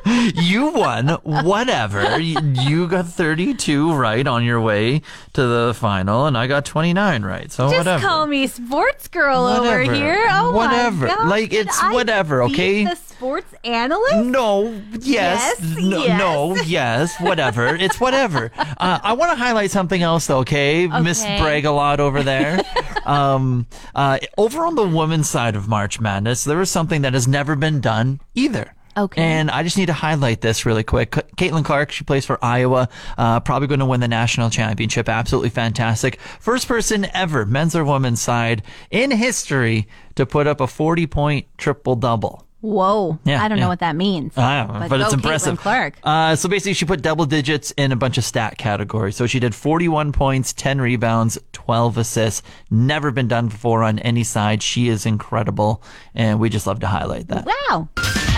you 0.42 0.72
won. 0.72 1.10
Whatever. 1.24 2.18
You 2.20 2.88
got 2.88 3.06
32 3.06 3.94
right 3.94 4.26
on 4.26 4.46
your 4.46 4.62
way 4.62 4.79
to 5.34 5.42
the 5.48 5.74
final, 5.76 6.26
and 6.26 6.38
I 6.38 6.48
got 6.48 6.66
29 6.66 7.24
right. 7.24 7.52
So 7.52 7.66
just 7.68 7.78
whatever. 7.78 8.02
call 8.06 8.28
me 8.28 8.48
sports 8.48 9.08
girl 9.08 9.44
Whatever. 9.44 9.82
over 9.82 9.94
here. 9.94 10.26
Oh 10.30 10.52
Whatever. 10.52 11.08
my 11.08 11.16
god. 11.16 11.28
Like, 11.28 11.50
Did 11.52 11.68
it's 11.68 11.82
I 11.82 11.94
whatever, 11.94 12.44
okay? 12.44 12.86
The 12.86 12.96
sports 12.96 13.54
analyst. 13.64 14.26
No, 14.26 14.82
yes, 15.00 15.56
Yes, 15.60 15.78
no, 15.78 16.04
yes. 16.06 16.20
no, 16.20 16.56
yes, 16.66 17.20
whatever. 17.20 17.76
It's 17.76 18.00
whatever. 18.00 18.52
Uh, 18.80 18.98
I 19.04 19.12
want 19.14 19.30
to 19.32 19.36
highlight 19.36 19.72
something 19.72 20.02
else, 20.02 20.28
though, 20.28 20.38
okay? 20.40 20.88
Miss 20.88 21.22
Okay. 21.22 21.40
Brag 21.42 21.66
a 21.66 21.72
lot 21.72 22.00
over 22.00 22.24
there. 22.24 22.62
um, 23.06 23.68
uh, 23.94 24.20
over 24.38 24.66
on 24.66 24.76
the 24.76 24.88
women's 24.88 25.30
side 25.30 25.56
of 25.58 25.68
March 25.68 26.00
Madness, 26.00 26.46
there 26.46 26.62
is 26.62 26.70
something 26.72 27.02
that 27.02 27.14
has 27.14 27.28
never 27.28 27.58
been 27.58 27.82
done 27.82 28.22
either. 28.36 28.74
Okay. 29.04 29.22
And 29.22 29.50
I 29.50 29.64
just 29.64 29.78
need 29.78 29.88
to 29.88 29.94
highlight 29.94 30.42
this 30.42 30.66
really 30.66 30.84
quick. 30.84 31.16
C- 31.16 31.22
Caitlin 31.38 31.64
Clark, 31.66 31.92
she 31.92 32.04
plays 32.04 32.26
for 32.26 32.44
Iowa, 32.44 32.90
uh, 33.18 33.40
probably 33.40 33.68
going 33.68 33.80
to 33.80 33.86
win 33.86 34.00
the 34.00 34.08
national 34.08 34.50
championship. 34.50 35.08
Absolutely 35.08 35.50
fantastic. 35.50 36.20
First 36.40 36.68
person 36.68 37.08
ever, 37.14 37.46
men's 37.46 37.76
or 37.76 37.86
women's 37.86 38.22
side, 38.22 38.64
in 38.92 39.12
history 39.12 39.88
to 40.16 40.26
put 40.26 40.48
up 40.48 40.62
a 40.62 40.68
40 40.68 41.08
point 41.08 41.48
triple 41.58 41.96
double. 41.96 42.46
Whoa. 42.62 43.18
Yeah, 43.24 43.42
I 43.42 43.48
don't 43.48 43.58
yeah. 43.58 43.64
know 43.64 43.70
what 43.70 43.80
that 43.80 43.96
means. 43.96 44.38
I 44.38 44.66
don't 44.66 44.74
know, 44.74 44.80
but, 44.90 44.90
go 44.90 44.96
it's 44.96 45.14
Caitlin 45.14 45.14
impressive. 45.14 45.60
Clark. 45.60 45.94
Uh, 46.04 46.36
so 46.36 46.50
basically, 46.50 46.74
she 46.74 46.84
put 46.84 47.02
double 47.02 47.26
digits 47.26 47.72
in 47.78 47.94
a 47.94 47.96
bunch 47.96 48.18
of 48.18 48.26
stat 48.26 48.58
categories. 48.58 49.16
So 49.16 49.28
she 49.28 49.40
did 49.40 49.56
41 49.56 50.12
points, 50.12 50.52
10 50.52 50.82
rebounds, 50.82 51.38
12 51.54 51.98
assists. 51.98 52.44
Never 52.70 53.12
been 53.12 53.30
done 53.30 53.48
before 53.48 53.84
on 53.84 54.00
any 54.00 54.26
side. 54.26 54.62
She 54.62 54.90
is 54.90 55.06
incredible, 55.06 55.82
and 56.14 56.40
we 56.40 56.50
just 56.50 56.68
love 56.68 56.82
to 56.82 56.88
highlight 56.88 57.30
that. 57.30 57.46
Wow. 57.46 57.88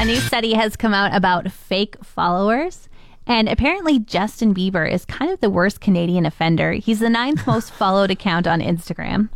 A 0.02 0.04
new 0.04 0.20
study 0.20 0.54
has 0.54 0.76
come 0.76 0.96
out 0.96 1.14
about 1.14 1.52
fake 1.52 1.96
followers. 2.04 2.90
And 3.28 3.48
apparently, 3.48 4.00
Justin 4.00 4.52
Bieber 4.52 4.92
is 4.92 5.06
kind 5.06 5.30
of 5.30 5.40
the 5.42 5.50
worst 5.52 5.80
Canadian 5.80 6.26
offender. 6.26 6.72
He's 6.72 7.02
the 7.02 7.08
ninth 7.08 7.46
most 7.46 7.72
followed 7.82 8.10
account 8.10 8.48
on 8.48 8.62
Instagram. 8.62 9.30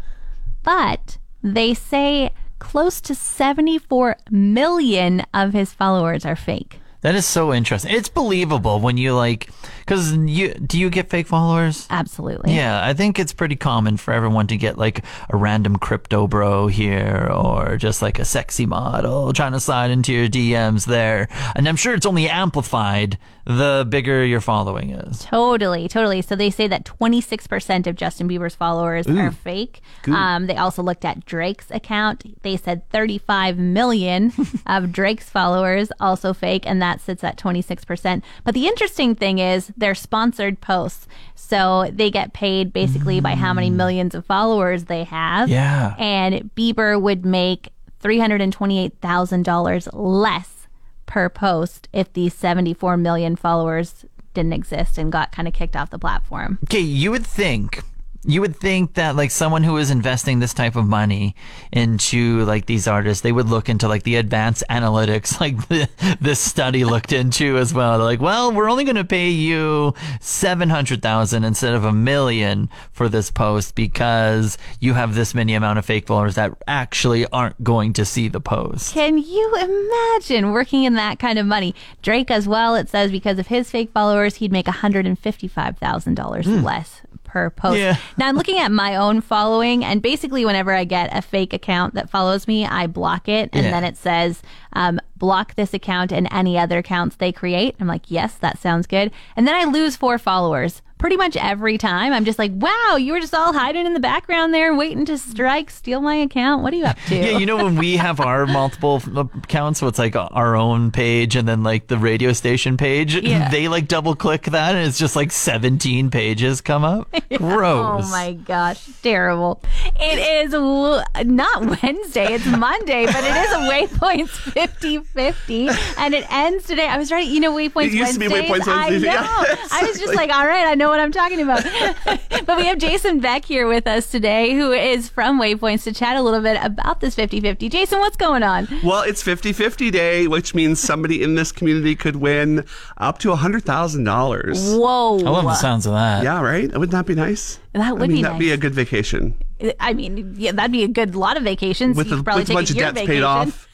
But 0.63 1.19
they 1.43 1.75
say 1.75 2.31
close 2.57 2.99
to 3.01 3.13
74 3.13 4.17
million 4.31 5.21
of 5.35 5.53
his 5.53 5.71
followers 5.71 6.25
are 6.25 6.35
fake. 6.35 6.79
That 7.05 7.13
is 7.13 7.27
so 7.27 7.53
interesting. 7.53 7.93
It's 7.93 8.09
believable 8.09 8.79
when 8.79 8.97
you 8.97 9.13
like, 9.13 9.51
because 9.81 10.13
you 10.13 10.55
do 10.55 10.79
you 10.79 10.89
get 10.89 11.07
fake 11.07 11.27
followers? 11.27 11.85
Absolutely. 11.91 12.55
Yeah, 12.55 12.83
I 12.83 12.95
think 12.95 13.19
it's 13.19 13.31
pretty 13.31 13.55
common 13.55 13.97
for 13.97 14.11
everyone 14.11 14.47
to 14.47 14.57
get 14.57 14.79
like 14.79 15.05
a 15.29 15.37
random 15.37 15.75
crypto 15.75 16.25
bro 16.25 16.65
here 16.65 17.29
or 17.31 17.77
just 17.77 18.01
like 18.01 18.17
a 18.17 18.25
sexy 18.25 18.65
model 18.65 19.31
trying 19.33 19.51
to 19.51 19.59
slide 19.59 19.91
into 19.91 20.13
your 20.13 20.27
DMs 20.27 20.87
there. 20.87 21.27
And 21.55 21.69
I'm 21.69 21.75
sure 21.75 21.93
it's 21.93 22.07
only 22.07 22.27
amplified 22.27 23.19
the 23.45 23.85
bigger 23.87 24.25
your 24.25 24.41
following 24.41 24.89
is. 24.89 25.19
Totally, 25.19 25.87
totally. 25.87 26.23
So 26.23 26.35
they 26.35 26.49
say 26.49 26.67
that 26.67 26.83
26% 26.83 27.85
of 27.85 27.95
Justin 27.95 28.27
Bieber's 28.27 28.55
followers 28.55 29.05
are 29.07 29.31
fake. 29.31 29.81
Um, 30.07 30.47
they 30.47 30.57
also 30.57 30.81
looked 30.81 31.05
at 31.05 31.25
Drake's 31.25 31.69
account. 31.69 32.41
They 32.41 32.57
said 32.57 32.89
35 32.89 33.59
million 33.59 34.33
of 34.65 34.91
Drake's 34.91 35.29
followers 35.29 35.91
also 35.99 36.33
fake, 36.33 36.65
and 36.65 36.81
that 36.81 36.94
sits 37.01 37.23
at 37.23 37.37
26%. 37.37 38.21
But 38.43 38.53
the 38.53 38.67
interesting 38.67 39.15
thing 39.15 39.39
is 39.39 39.71
they're 39.77 39.95
sponsored 39.95 40.61
posts. 40.61 41.07
So 41.35 41.89
they 41.91 42.09
get 42.11 42.33
paid 42.33 42.73
basically 42.73 43.19
by 43.19 43.35
how 43.35 43.53
many 43.53 43.69
mm. 43.69 43.75
millions 43.75 44.15
of 44.15 44.25
followers 44.25 44.85
they 44.85 45.03
have. 45.03 45.49
Yeah. 45.49 45.95
And 45.97 46.51
Bieber 46.55 46.99
would 47.01 47.25
make 47.25 47.69
$328,000 48.01 49.89
less 49.93 50.67
per 51.05 51.29
post 51.29 51.87
if 51.93 52.11
these 52.13 52.33
74 52.33 52.97
million 52.97 53.35
followers 53.35 54.05
didn't 54.33 54.53
exist 54.53 54.97
and 54.97 55.11
got 55.11 55.31
kind 55.31 55.47
of 55.47 55.53
kicked 55.53 55.75
off 55.75 55.89
the 55.89 55.99
platform. 55.99 56.59
Okay, 56.65 56.79
you 56.79 57.11
would 57.11 57.25
think 57.25 57.81
you 58.27 58.41
would 58.41 58.55
think 58.55 58.95
that 58.95 59.15
like 59.15 59.31
someone 59.31 59.63
who 59.63 59.77
is 59.77 59.91
investing 59.91 60.39
this 60.39 60.53
type 60.53 60.75
of 60.75 60.87
money 60.87 61.35
into 61.71 62.43
like 62.45 62.65
these 62.65 62.87
artists, 62.87 63.21
they 63.21 63.31
would 63.31 63.47
look 63.47 63.69
into 63.69 63.87
like 63.87 64.03
the 64.03 64.15
advanced 64.15 64.63
analytics 64.69 65.39
like 65.45 65.67
the, 65.67 65.87
this 66.19 66.39
study 66.39 66.85
looked 66.85 67.13
into 67.13 67.57
as 67.57 67.73
well. 67.73 67.97
They're 67.97 68.05
like, 68.05 68.21
well, 68.21 68.51
we're 68.51 68.69
only 68.69 68.83
going 68.83 68.95
to 68.95 69.05
pay 69.05 69.29
you 69.29 69.93
700,000 70.21 71.43
instead 71.43 71.73
of 71.75 71.85
a 71.85 71.91
million 71.91 72.69
for 72.91 73.09
this 73.09 73.29
post 73.29 73.75
because 73.75 74.57
you 74.79 74.93
have 74.93 75.15
this 75.15 75.35
many 75.35 75.53
amount 75.53 75.79
of 75.79 75.85
fake 75.85 76.07
followers 76.07 76.35
that 76.35 76.51
actually 76.67 77.25
aren't 77.27 77.63
going 77.63 77.93
to 77.93 78.05
see 78.05 78.27
the 78.27 78.39
post. 78.41 78.93
Can 78.93 79.17
you 79.17 79.55
imagine 79.55 80.51
working 80.51 80.83
in 80.83 80.95
that 80.95 81.19
kind 81.19 81.37
of 81.37 81.45
money? 81.45 81.75
Drake 82.01 82.31
as 82.31 82.47
well, 82.47 82.75
it 82.75 82.89
says 82.89 83.11
because 83.11 83.39
of 83.39 83.47
his 83.47 83.69
fake 83.69 83.91
followers, 83.93 84.35
he'd 84.35 84.51
make 84.51 84.65
$155,000 84.65 86.45
hmm. 86.45 86.63
less 86.63 87.01
per 87.35 87.49
post. 87.49 87.77
Yeah. 87.79 87.97
Now 88.17 88.29
I'm 88.29 88.37
looking 88.37 88.59
at 88.59 88.71
my 88.71 88.95
own 88.95 89.19
following 89.19 89.83
and 89.83 90.01
basically 90.01 90.45
whenever 90.45 90.71
I 90.71 90.85
get 90.85 91.09
a 91.13 91.21
fake 91.21 91.51
account 91.51 91.93
that 91.95 92.09
follows 92.09 92.47
me, 92.47 92.65
I 92.65 92.87
block 92.87 93.27
it 93.27 93.49
and 93.51 93.65
Yeah. 93.65 93.71
then 93.71 93.83
it 93.83 93.97
says 93.97 94.41
um, 94.71 95.01
block 95.17 95.55
this 95.55 95.73
account 95.73 96.13
and 96.13 96.29
any 96.31 96.57
other 96.57 96.77
accounts 96.77 97.17
they 97.17 97.33
create. 97.33 97.75
I'm 97.77 97.87
like, 97.87 98.09
yes, 98.09 98.35
that 98.35 98.57
sounds 98.57 98.87
good. 98.87 99.11
And 99.35 99.45
then 99.45 99.53
I 99.53 99.65
lose 99.69 99.97
four 99.97 100.17
followers. 100.17 100.81
Pretty 101.05 101.17
much 101.17 101.37
every 101.37 101.77
time, 101.77 102.13
I'm 102.13 102.25
just 102.25 102.39
like, 102.39 102.51
"Wow, 102.55 102.95
you 102.97 103.13
were 103.13 103.19
just 103.19 103.35
all 103.35 103.53
hiding 103.53 103.85
in 103.85 103.93
the 103.93 103.99
background 103.99 104.55
there, 104.55 104.73
waiting 104.73 105.05
to 105.05 105.19
strike, 105.19 105.69
steal 105.69 106.01
my 106.01 106.15
account. 106.15 106.63
What 106.63 106.73
are 106.73 106.77
you 106.77 106.85
up 106.85 106.97
to?" 107.09 107.15
Yeah, 107.15 107.37
you 107.37 107.45
know 107.45 107.57
when 107.57 107.75
we 107.75 107.97
have 107.97 108.19
our 108.19 108.47
multiple 108.47 109.03
accounts, 109.15 109.81
so 109.81 109.87
it's 109.87 109.99
like 109.99 110.15
our 110.15 110.55
own 110.55 110.89
page 110.89 111.35
and 111.35 111.47
then 111.47 111.61
like 111.61 111.85
the 111.85 111.99
radio 111.99 112.33
station 112.33 112.75
page. 112.75 113.13
Yeah. 113.35 113.49
They 113.49 113.67
like 113.67 113.87
double 113.87 114.15
click 114.15 114.45
that, 114.45 114.73
and 114.75 114.87
it's 114.87 114.97
just 114.97 115.15
like 115.15 115.31
seventeen 115.31 116.09
pages 116.09 116.59
come 116.61 116.83
up. 116.83 117.07
Gross. 117.37 118.05
Oh 118.05 118.09
my 118.09 118.33
gosh, 118.33 118.83
terrible. 119.03 119.61
It 119.99 120.45
is 120.45 120.53
w- 120.53 121.01
not 121.23 121.83
Wednesday, 121.83 122.33
it's 122.33 122.47
Monday, 122.47 123.05
but 123.05 123.17
it 123.17 123.35
is 123.35 123.51
a 123.51 123.69
Waypoints 123.69 124.29
50 124.29 124.99
50, 125.01 125.69
and 125.99 126.15
it 126.15 126.25
ends 126.31 126.65
today. 126.65 126.87
I 126.87 126.97
was 126.97 127.11
right, 127.11 127.27
you 127.27 127.39
know, 127.39 127.53
Waypoints 127.53 127.85
It 127.87 127.93
used 127.93 128.13
to 128.13 128.19
be 128.19 128.27
Wednesdays. 128.27 128.63
Waypoints 128.65 128.67
I 128.67 128.89
know. 128.89 128.89
Wednesdays, 128.89 129.03
yeah, 129.03 129.55
I 129.71 129.83
was 129.87 129.99
just 129.99 130.15
like, 130.15 130.31
all 130.31 130.47
right, 130.47 130.65
I 130.65 130.73
know 130.73 130.94
what 130.95 131.03
I'm 131.03 131.11
talking 131.11 131.41
about. 131.41 131.63
but 132.45 132.57
we 132.57 132.65
have 132.65 132.77
Jason 132.77 133.19
Beck 133.19 133.45
here 133.45 133.67
with 133.67 133.85
us 133.87 134.09
today, 134.09 134.53
who 134.55 134.71
is 134.71 135.09
from 135.09 135.39
Waypoints, 135.39 135.83
to 135.83 135.93
chat 135.93 136.15
a 136.15 136.21
little 136.21 136.41
bit 136.41 136.57
about 136.63 137.01
this 137.01 137.15
50 137.15 137.41
50. 137.41 137.69
Jason, 137.69 137.99
what's 137.99 138.15
going 138.15 138.43
on? 138.43 138.67
Well, 138.83 139.01
it's 139.01 139.21
50 139.21 139.51
50 139.53 139.91
day, 139.91 140.27
which 140.27 140.55
means 140.55 140.79
somebody 140.79 141.21
in 141.21 141.35
this 141.35 141.51
community 141.51 141.95
could 141.95 142.15
win 142.15 142.65
up 142.97 143.19
to 143.19 143.29
$100,000. 143.29 144.79
Whoa. 144.79 145.19
I 145.19 145.29
love 145.29 145.43
the 145.43 145.55
sounds 145.55 145.85
of 145.85 145.93
that. 145.93 146.23
Yeah, 146.23 146.41
right? 146.41 146.71
Wouldn't 146.71 146.91
that 146.91 147.05
be 147.05 147.15
nice? 147.15 147.59
That 147.73 147.81
I 147.81 147.91
would 147.91 148.09
mean, 148.09 148.17
be 148.17 148.23
that'd 148.23 148.39
be 148.39 148.51
a 148.51 148.57
good 148.57 148.73
vacation. 148.73 149.35
I 149.79 149.93
mean, 149.93 150.35
yeah, 150.37 150.51
that'd 150.51 150.71
be 150.71 150.83
a 150.83 150.87
good 150.87 151.15
lot 151.15 151.37
of 151.37 151.43
vacations. 151.43 151.97
With, 151.97 152.11
a, 152.11 152.23
probably 152.23 152.43
with 152.43 152.49
a 152.51 152.53
bunch 152.53 152.69
a 152.69 152.73
of 152.73 152.77
debts 152.79 152.93
vacation. 152.93 153.15
paid 153.15 153.23
off, 153.23 153.67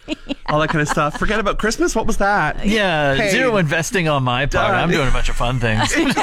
all 0.49 0.59
that 0.59 0.69
kind 0.69 0.81
of 0.81 0.87
stuff. 0.87 1.17
Forget 1.17 1.39
about 1.39 1.57
Christmas. 1.59 1.95
What 1.95 2.05
was 2.07 2.17
that? 2.17 2.65
Yeah, 2.65 3.15
Hey. 3.15 3.29
zero 3.29 3.57
investing 3.57 4.07
on 4.07 4.23
my 4.23 4.45
part. 4.45 4.73
I'm 4.73 4.89
doing 4.91 5.07
a 5.07 5.11
bunch 5.11 5.29
of 5.29 5.35
fun 5.35 5.59
things. 5.59 5.91
Take 5.93 6.17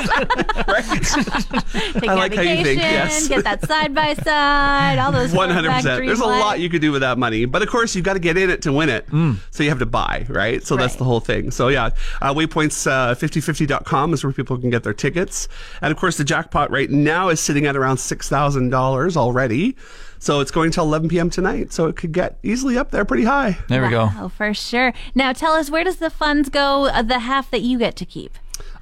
I 2.08 2.14
like 2.14 2.32
a 2.32 2.36
how 2.36 2.42
you 2.42 2.62
think, 2.64 2.80
yes. 2.80 3.28
Get 3.28 3.44
that 3.44 3.66
side 3.66 3.94
by 3.94 4.14
side, 4.14 4.98
all 4.98 5.12
those 5.12 5.32
One 5.32 5.50
hundred 5.50 5.72
percent. 5.72 6.06
There's 6.06 6.20
a 6.20 6.26
lot 6.26 6.60
you 6.60 6.68
could 6.68 6.80
do 6.80 6.92
with 6.92 7.00
that 7.02 7.18
money, 7.18 7.44
but 7.44 7.62
of 7.62 7.68
course 7.68 7.94
you've 7.94 8.04
got 8.04 8.14
to 8.14 8.18
get 8.18 8.36
in 8.36 8.50
it 8.50 8.62
to 8.62 8.72
win 8.72 8.88
it. 8.88 9.06
So 9.50 9.62
you 9.62 9.68
have 9.70 9.78
to 9.80 9.86
buy, 9.86 10.26
right? 10.28 10.62
So 10.64 10.76
that's 10.76 10.96
the 10.96 11.04
whole 11.04 11.20
thing. 11.20 11.50
So 11.50 11.68
yeah, 11.68 11.90
uh, 12.20 12.34
Waypoints 12.34 12.86
uh, 12.90 13.14
5050.com 13.14 14.14
is 14.14 14.24
where 14.24 14.32
people 14.32 14.58
can 14.58 14.70
get 14.70 14.82
their 14.84 14.94
tickets, 14.94 15.48
and 15.82 15.90
of 15.90 15.98
course 15.98 16.16
the 16.16 16.24
jackpot 16.24 16.70
right 16.70 16.90
now 16.90 17.28
is 17.28 17.40
sitting 17.40 17.66
at 17.66 17.76
around 17.76 17.98
six 17.98 18.28
thousand 18.28 18.70
dollars 18.70 19.16
already. 19.16 19.76
So 20.18 20.40
it's 20.40 20.50
going 20.50 20.70
till 20.70 20.84
11 20.84 21.08
p.m. 21.08 21.30
tonight. 21.30 21.72
So 21.72 21.86
it 21.86 21.96
could 21.96 22.12
get 22.12 22.38
easily 22.42 22.76
up 22.76 22.90
there 22.90 23.04
pretty 23.04 23.24
high. 23.24 23.58
There 23.68 23.82
we 23.82 23.90
go. 23.90 24.10
Oh, 24.16 24.28
for 24.28 24.52
sure. 24.54 24.92
Now 25.14 25.32
tell 25.32 25.52
us, 25.52 25.70
where 25.70 25.84
does 25.84 25.96
the 25.96 26.10
funds 26.10 26.48
go? 26.48 26.86
Uh, 26.86 27.02
the 27.02 27.20
half 27.20 27.50
that 27.50 27.62
you 27.62 27.78
get 27.78 27.96
to 27.96 28.04
keep. 28.04 28.38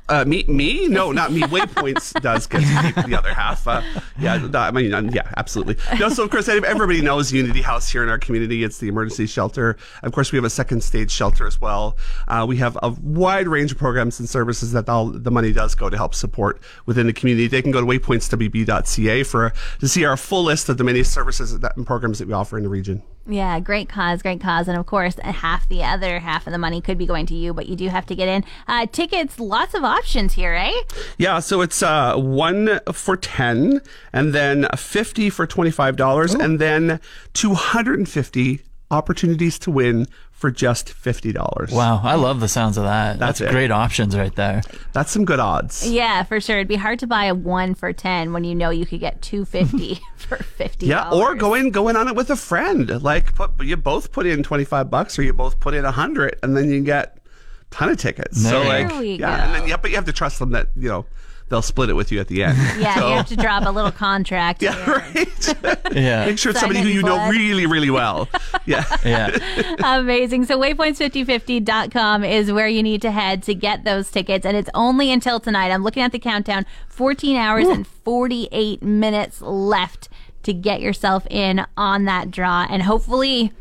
Uh, 0.08 0.24
me, 0.24 0.44
me? 0.46 0.86
No, 0.86 1.10
not 1.10 1.32
me. 1.32 1.40
Waypoints 1.42 2.20
does 2.22 2.46
get 2.46 2.60
the 3.06 3.16
other 3.16 3.34
half. 3.34 3.66
Uh, 3.66 3.82
yeah, 4.18 4.48
I 4.54 4.70
mean, 4.70 4.94
uh, 4.94 5.02
yeah, 5.12 5.30
absolutely. 5.36 5.76
No, 5.98 6.08
so 6.08 6.22
of 6.22 6.30
course, 6.30 6.48
everybody 6.48 7.02
knows 7.02 7.32
Unity 7.32 7.62
House 7.62 7.90
here 7.90 8.04
in 8.04 8.08
our 8.08 8.18
community. 8.18 8.62
It's 8.62 8.78
the 8.78 8.88
emergency 8.88 9.26
shelter. 9.26 9.76
Of 10.02 10.12
course, 10.12 10.30
we 10.30 10.36
have 10.36 10.44
a 10.44 10.50
second 10.50 10.82
stage 10.82 11.10
shelter 11.10 11.46
as 11.46 11.60
well. 11.60 11.96
Uh, 12.28 12.44
we 12.48 12.56
have 12.58 12.78
a 12.82 12.90
wide 13.02 13.48
range 13.48 13.72
of 13.72 13.78
programs 13.78 14.20
and 14.20 14.28
services 14.28 14.72
that 14.72 14.88
all 14.88 15.06
the 15.06 15.30
money 15.30 15.52
does 15.52 15.74
go 15.74 15.90
to 15.90 15.96
help 15.96 16.14
support 16.14 16.60
within 16.86 17.06
the 17.06 17.12
community. 17.12 17.48
They 17.48 17.62
can 17.62 17.72
go 17.72 17.80
to 17.80 17.86
waypointswb.ca 17.86 19.22
for 19.24 19.52
to 19.80 19.88
see 19.88 20.04
our 20.04 20.16
full 20.16 20.44
list 20.44 20.68
of 20.68 20.78
the 20.78 20.84
many 20.84 21.02
services 21.02 21.52
and 21.52 21.86
programs 21.86 22.20
that 22.20 22.28
we 22.28 22.34
offer 22.34 22.56
in 22.56 22.62
the 22.62 22.68
region. 22.70 23.02
Yeah, 23.28 23.58
great 23.58 23.88
cause, 23.88 24.22
great 24.22 24.40
cause. 24.40 24.68
And 24.68 24.78
of 24.78 24.86
course, 24.86 25.16
half 25.16 25.68
the 25.68 25.82
other 25.82 26.20
half 26.20 26.46
of 26.46 26.52
the 26.52 26.58
money 26.58 26.80
could 26.80 26.96
be 26.96 27.06
going 27.06 27.26
to 27.26 27.34
you, 27.34 27.52
but 27.52 27.66
you 27.66 27.74
do 27.74 27.88
have 27.88 28.06
to 28.06 28.14
get 28.14 28.28
in. 28.28 28.44
Uh, 28.68 28.86
tickets, 28.86 29.40
lots 29.40 29.74
of 29.74 29.82
options 29.82 30.34
here, 30.34 30.54
eh? 30.54 30.72
Yeah, 31.18 31.40
so 31.40 31.60
it's 31.60 31.82
uh, 31.82 32.14
one 32.16 32.80
for 32.92 33.16
ten, 33.16 33.80
and 34.12 34.32
then 34.32 34.68
fifty 34.76 35.28
for 35.28 35.46
twenty 35.46 35.72
five 35.72 35.96
dollars, 35.96 36.34
and 36.34 36.60
then 36.60 37.00
two 37.32 37.54
hundred 37.54 37.98
and 37.98 38.08
fifty 38.08 38.60
opportunities 38.90 39.58
to 39.60 39.70
win 39.70 40.06
for 40.30 40.50
just 40.50 40.90
fifty 40.90 41.32
dollars. 41.32 41.72
Wow, 41.72 42.00
I 42.02 42.14
love 42.14 42.40
the 42.40 42.48
sounds 42.48 42.76
of 42.76 42.84
that. 42.84 43.18
That's 43.18 43.38
That's, 43.38 43.50
great 43.50 43.70
options 43.70 44.16
right 44.16 44.34
there. 44.36 44.62
that's 44.92 45.10
some 45.10 45.24
good 45.24 45.40
odds. 45.40 45.90
Yeah, 45.90 46.22
for 46.24 46.40
sure. 46.40 46.56
It'd 46.56 46.68
be 46.68 46.76
hard 46.76 46.98
to 46.98 47.06
buy 47.06 47.24
a 47.24 47.34
one 47.34 47.74
for 47.74 47.92
10 47.92 48.32
when 48.34 48.44
you 48.44 48.54
know 48.54 48.68
you 48.70 48.84
could 48.84 49.00
get 49.00 49.22
250 49.22 49.98
for 50.16 50.36
50 50.36 50.86
Yeah, 50.86 51.10
or 51.10 51.34
go 51.34 51.54
in 51.54 51.70
go 51.70 51.88
in 51.88 51.96
on 51.96 52.08
it 52.08 52.14
with 52.14 52.30
a 52.30 52.36
friend. 52.36 53.02
Like 53.02 53.34
put 53.34 53.50
you 53.64 53.76
both 53.76 54.12
put 54.12 54.26
in 54.26 54.42
twenty 54.42 54.64
five 54.64 54.90
bucks, 54.90 55.18
or 55.18 55.22
you 55.22 55.32
both 55.32 55.58
put 55.58 55.74
in 55.74 55.84
a 55.84 55.90
hundred, 55.92 56.38
and 56.42 56.56
then 56.56 56.70
you 56.70 56.82
get 56.82 57.16
a 57.16 57.74
ton 57.74 57.88
of 57.88 57.96
tickets. 57.98 58.42
so 58.42 58.62
like 58.62 58.92
we 58.98 59.16
yeah, 59.16 59.46
and 59.46 59.54
then 59.54 59.68
yeah, 59.68 59.76
but 59.78 59.90
you 59.90 59.96
have 59.96 60.04
to 60.06 60.12
trust 60.12 60.38
them 60.38 60.50
that 60.50 60.68
you 60.76 60.88
know 60.88 61.06
they'll 61.48 61.62
split 61.62 61.88
it 61.90 61.94
with 61.94 62.10
you 62.10 62.20
at 62.20 62.28
the 62.28 62.42
end. 62.44 62.58
Yeah, 62.80 62.94
So- 62.96 63.08
you 63.08 63.14
have 63.16 63.26
to 63.28 63.36
drop 63.36 63.64
a 63.66 63.70
little 63.70 63.92
contract. 63.92 64.62
yeah, 64.62 64.74
here. 64.84 64.94
right. 65.14 65.76
Yeah. 65.94 66.26
Make 66.26 66.38
sure 66.38 66.50
it's 66.50 66.60
somebody 66.60 66.80
who 66.80 66.88
in 66.88 66.94
you 66.96 67.02
know 67.02 67.28
really, 67.28 67.66
really 67.66 67.90
well. 67.90 68.28
Yeah. 68.66 68.84
Yeah. 69.04 69.28
Amazing. 69.84 70.46
So 70.46 70.58
waypoints5050.com 70.58 72.24
is 72.24 72.50
where 72.50 72.66
you 72.66 72.82
need 72.82 73.00
to 73.02 73.12
head 73.12 73.44
to 73.44 73.54
get 73.54 73.84
those 73.84 74.10
tickets. 74.10 74.44
And 74.44 74.56
it's 74.56 74.68
only 74.74 75.12
until 75.12 75.38
tonight. 75.38 75.70
I'm 75.70 75.84
looking 75.84 76.02
at 76.02 76.10
the 76.10 76.18
countdown 76.18 76.66
14 76.88 77.36
hours 77.36 77.68
and 77.68 77.86
48 77.86 78.82
minutes 78.82 79.40
left 79.40 80.08
to 80.42 80.52
get 80.52 80.80
yourself 80.80 81.26
in 81.30 81.64
on 81.76 82.06
that 82.06 82.32
draw. 82.32 82.66
And 82.68 82.82
hopefully 82.82 83.52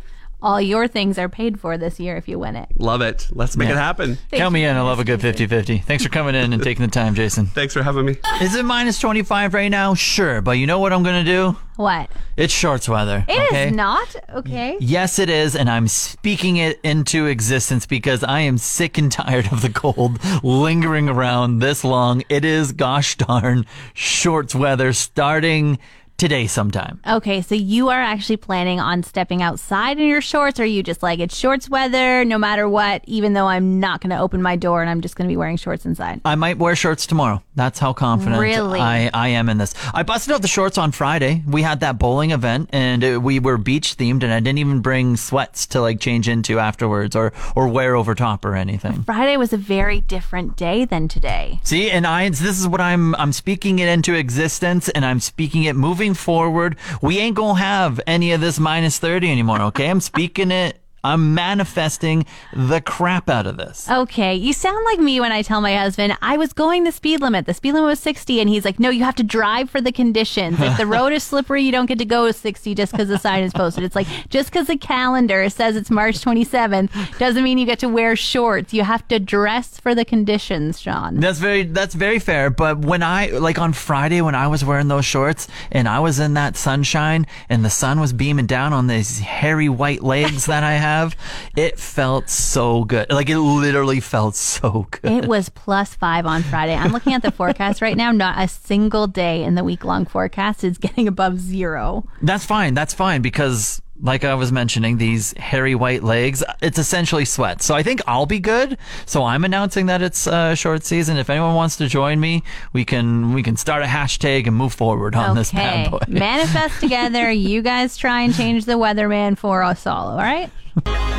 all 0.46 0.62
your 0.62 0.88
things 0.88 1.18
are 1.18 1.28
paid 1.28 1.60
for 1.60 1.76
this 1.76 2.00
year 2.00 2.16
if 2.18 2.28
you 2.28 2.38
win 2.38 2.56
it. 2.56 2.70
Love 2.78 3.02
it. 3.02 3.28
Let's 3.32 3.58
make 3.58 3.68
Yeah. 3.68 3.74
it 3.74 3.78
happen. 3.80 4.20
Count 4.32 4.54
me 4.54 4.64
in. 4.64 4.76
I 4.78 4.82
love 4.82 5.00
a 5.00 5.04
good 5.04 5.20
50 5.20 5.48
50. 5.48 5.80
Thanks 5.80 6.04
for 6.04 6.10
coming 6.10 6.36
in 6.36 6.54
and 6.54 6.62
taking 6.70 6.86
the 6.86 6.92
time, 6.92 7.16
Jason. 7.16 7.48
Thanks 7.48 7.74
for 7.74 7.82
having 7.82 8.06
me. 8.06 8.16
Is 8.42 8.54
it 8.54 8.64
minus 8.64 9.00
25 9.00 9.56
right 9.56 9.70
now? 9.70 9.96
Sure. 9.96 10.42
But 10.42 10.52
you 10.60 10.68
know 10.68 10.78
what 10.78 10.94
I'm 10.94 11.02
going 11.02 11.26
to 11.26 11.30
do? 11.32 11.58
What? 11.78 12.10
It's 12.38 12.54
shorts 12.54 12.88
weather. 12.88 13.26
It 13.28 13.34
is 13.34 13.48
okay? 13.50 13.72
not? 13.72 14.16
Okay. 14.34 14.78
Yes, 14.80 15.18
it 15.20 15.30
is, 15.30 15.56
and 15.58 15.70
I'm 15.70 15.88
speaking 15.90 16.56
it 16.58 16.80
into 16.84 17.26
existence 17.26 17.86
because 17.88 18.24
I 18.24 18.42
am 18.42 18.58
sick 18.60 18.98
and 19.00 19.12
tired 19.12 19.52
of 19.52 19.62
the 19.64 19.70
cold 19.72 20.20
lingering 20.44 21.10
around 21.10 21.60
this 21.60 21.84
long. 21.84 22.22
It 22.30 22.46
is, 22.46 22.72
gosh 22.72 23.18
darn, 23.18 23.66
shorts 23.94 24.54
weather 24.56 24.94
starting 24.94 25.80
today 26.18 26.48
sometime. 26.48 27.00
Okay, 27.08 27.42
so 27.42 27.56
you 27.56 27.90
are 27.90 28.00
actually 28.00 28.38
planning 28.38 28.80
on 28.80 29.04
stepping 29.04 29.42
outside 29.42 30.00
in 30.00 30.08
your 30.08 30.22
shorts, 30.22 30.60
or 30.60 30.64
are 30.64 30.66
you 30.66 30.84
just 30.84 31.04
like 31.04 31.20
it's 31.20 31.36
shorts 31.36 31.70
weather 31.70 32.24
no 32.26 32.38
matter 32.38 32.68
what, 32.68 33.04
even 33.06 33.34
though 33.34 33.48
I'm 33.48 33.80
not 33.80 34.02
going 34.02 34.12
to 34.12 34.20
open 34.20 34.42
my 34.42 34.56
door 34.56 34.82
and 34.82 34.90
I'm 34.90 35.02
just 35.02 35.16
going 35.16 35.28
to 35.28 35.32
be 35.32 35.38
wearing 35.38 35.58
shorts 35.58 35.86
inside? 35.86 36.22
I 36.26 36.36
might 36.36 36.58
wear 36.58 36.76
shorts 36.76 37.06
tomorrow. 37.06 37.44
That's 37.56 37.80
how 37.80 37.94
confident 37.94 38.40
Really? 38.40 38.80
I, 38.80 39.10
I 39.14 39.30
am 39.30 39.50
in 39.50 39.58
this. 39.58 39.74
I 39.94 40.04
busted 40.04 40.34
out 40.34 40.42
the 40.42 40.48
shorts 40.48 40.78
on 40.78 40.92
Friday. 40.92 41.44
We 41.48 41.62
had 41.62 41.80
that 41.82 41.98
bowling 41.98 42.32
event 42.32 42.70
and 42.72 43.04
uh, 43.04 43.20
we 43.22 43.40
were 43.40 43.58
beach 43.58 43.98
themed 43.98 44.24
and 44.24 44.32
I 44.32 44.40
didn't 44.40 44.60
even 44.60 44.82
bring 44.82 45.18
sweats 45.18 45.66
to 45.68 45.82
like 45.82 46.00
change 46.00 46.28
into 46.28 46.60
afterwards 46.60 47.16
or, 47.16 47.34
or 47.56 47.68
wear 47.68 47.96
over 47.96 48.16
top 48.16 48.46
or 48.46 48.56
anything. 48.56 49.04
Friday 49.04 49.38
was 49.38 49.54
a 49.54 49.58
very 49.58 50.02
different 50.02 50.56
day 50.58 50.86
than 50.86 51.08
today. 51.08 51.60
See, 51.64 51.90
and 51.90 52.06
I 52.06 52.30
this 52.30 52.60
is 52.60 52.68
what 52.68 52.82
I'm 52.82 53.16
I'm 53.16 53.32
speaking 53.32 53.80
it 53.80 53.88
into 53.88 54.14
existence 54.14 54.90
and 54.90 55.06
I'm 55.06 55.20
speaking 55.20 55.64
it 55.64 55.76
moving 55.76 56.05
forward. 56.14 56.78
We 57.02 57.18
ain't 57.20 57.36
gonna 57.36 57.60
have 57.60 58.00
any 58.06 58.32
of 58.32 58.42
this 58.42 58.60
minus 58.60 59.00
30 59.00 59.32
anymore, 59.32 59.62
okay? 59.64 59.90
I'm 59.90 60.02
speaking 60.02 60.52
it 60.52 60.80
I'm 61.06 61.36
manifesting 61.36 62.26
the 62.54 62.82
crap 62.82 63.30
out 63.30 63.46
of 63.46 63.58
this. 63.58 63.90
Okay, 63.90 64.36
you 64.36 64.54
sound 64.54 64.84
like 64.86 65.00
me 65.00 65.20
when 65.20 65.32
I 65.32 65.42
tell 65.42 65.62
my 65.62 65.76
husband 65.76 66.18
I 66.22 66.38
was 66.38 66.52
going 66.52 66.84
the 66.84 66.92
speed 66.92 67.22
limit. 67.22 67.46
The 67.46 67.54
speed 67.54 67.74
limit 67.74 67.88
was 67.88 68.00
60, 68.00 68.40
and 68.40 68.50
he's 68.50 68.66
like, 68.66 68.80
No, 68.80 68.90
you 68.90 69.04
have 69.04 69.16
to 69.16 69.24
drive 69.24 69.70
for 69.70 69.82
the 69.82 69.92
conditions. 69.92 70.60
If 70.60 70.78
the 70.78 70.88
road 70.88 71.14
is 71.14 71.24
slippery, 71.32 71.64
you 71.64 71.72
don't 71.72 71.86
get 71.86 72.00
to 72.00 72.06
go 72.06 72.32
60 72.32 72.74
just 72.74 72.92
because 72.92 73.08
the 73.08 73.20
sign 73.20 73.44
is 73.44 73.54
posted. 73.54 73.84
It's 73.84 73.96
like 73.96 74.08
just 74.30 74.50
because 74.52 74.68
the 74.68 74.78
calendar 74.78 75.50
says 75.50 75.76
it's 75.76 75.92
March 75.92 76.20
27th 76.20 77.18
doesn't 77.20 77.44
mean 77.44 77.58
you 77.58 77.66
get 77.66 77.80
to 77.80 77.90
wear 77.90 78.16
shorts. 78.16 78.74
You 78.74 78.84
have 78.84 79.08
to 79.10 79.20
dress 79.20 79.80
for 79.80 79.94
the 79.94 80.06
conditions, 80.06 80.80
Shawn. 80.82 81.20
That's 81.20 81.40
very 81.40 81.64
that's 81.64 81.94
very 81.94 82.20
fair. 82.20 82.50
But 82.50 82.80
when 82.80 83.04
I 83.04 83.28
like 83.28 83.60
on 83.60 83.74
Friday 83.74 84.22
when 84.22 84.36
I 84.36 84.48
was 84.48 84.66
wearing 84.66 84.88
those 84.88 85.06
shorts 85.06 85.48
and 85.72 85.88
I 85.88 86.00
was 86.00 86.20
in 86.20 86.34
that 86.34 86.58
sunshine 86.58 87.28
and 87.50 87.64
the 87.64 87.70
sun 87.70 88.00
was 88.00 88.14
beaming 88.14 88.48
down 88.48 88.74
on 88.74 88.88
these 88.88 89.20
hairy 89.20 89.70
white 89.70 90.04
legs 90.04 90.46
that 90.48 90.64
I 90.64 90.74
have, 90.96 91.16
it 91.56 91.80
felt 91.80 92.30
so 92.30 92.84
good. 92.86 93.10
Like 93.10 93.30
it 93.30 93.40
literally 93.40 94.00
felt 94.00 94.36
so 94.36 94.88
good. 94.92 95.12
It 95.12 95.28
was 95.28 95.50
plus 95.50 95.96
five 95.96 96.26
on 96.26 96.44
Friday. 96.44 96.76
I'm 96.76 96.92
looking 96.92 97.14
at 97.14 97.22
the 97.22 97.32
forecast 97.32 97.82
right 97.82 97.98
now. 97.98 98.12
Not 98.12 98.42
a 98.42 98.48
single 98.48 99.08
day 99.08 99.44
in 99.44 99.56
the 99.56 99.64
week 99.64 99.84
long 99.84 100.06
forecast 100.06 100.64
is 100.64 100.78
getting 100.78 101.08
above 101.08 101.40
zero. 101.40 102.06
That's 102.22 102.46
fine. 102.46 102.74
That's 102.74 102.94
fine 102.94 103.22
because 103.22 103.82
like 104.02 104.24
I 104.24 104.34
was 104.36 104.52
mentioning, 104.52 104.98
these 104.98 105.34
hairy 105.38 105.74
white 105.76 106.04
legs, 106.04 106.44
it's 106.62 106.78
essentially 106.78 107.26
sweat. 107.26 107.62
So 107.62 107.74
I 107.76 107.82
think 107.84 108.02
I'll 108.08 108.26
be 108.26 108.40
good. 108.40 108.78
So 109.06 109.24
I'm 109.24 109.46
announcing 109.46 109.86
that 109.86 110.02
it's 110.02 110.28
uh, 110.28 110.54
short 110.56 110.84
season. 110.86 111.18
If 111.18 111.30
anyone 111.30 111.56
wants 111.56 111.78
to 111.78 111.88
join 111.88 112.20
me, 112.20 112.44
we 112.74 112.84
can 112.86 113.34
we 113.34 113.42
can 113.42 113.56
start 113.56 113.84
a 113.84 113.86
hashtag 113.86 114.48
and 114.48 114.56
move 114.56 114.74
forward 114.74 115.16
on 115.16 115.36
this 115.36 115.52
bad 115.52 115.92
boy. 115.92 116.00
Manifest 116.08 116.80
together. 116.82 117.32
You 117.32 117.62
guys 117.62 117.96
try 117.98 118.22
and 118.22 118.34
change 118.36 118.66
the 118.66 118.74
weatherman 118.74 119.38
for 119.38 119.64
us 119.64 119.88
all, 119.88 120.10
all 120.10 120.18
right? 120.18 120.50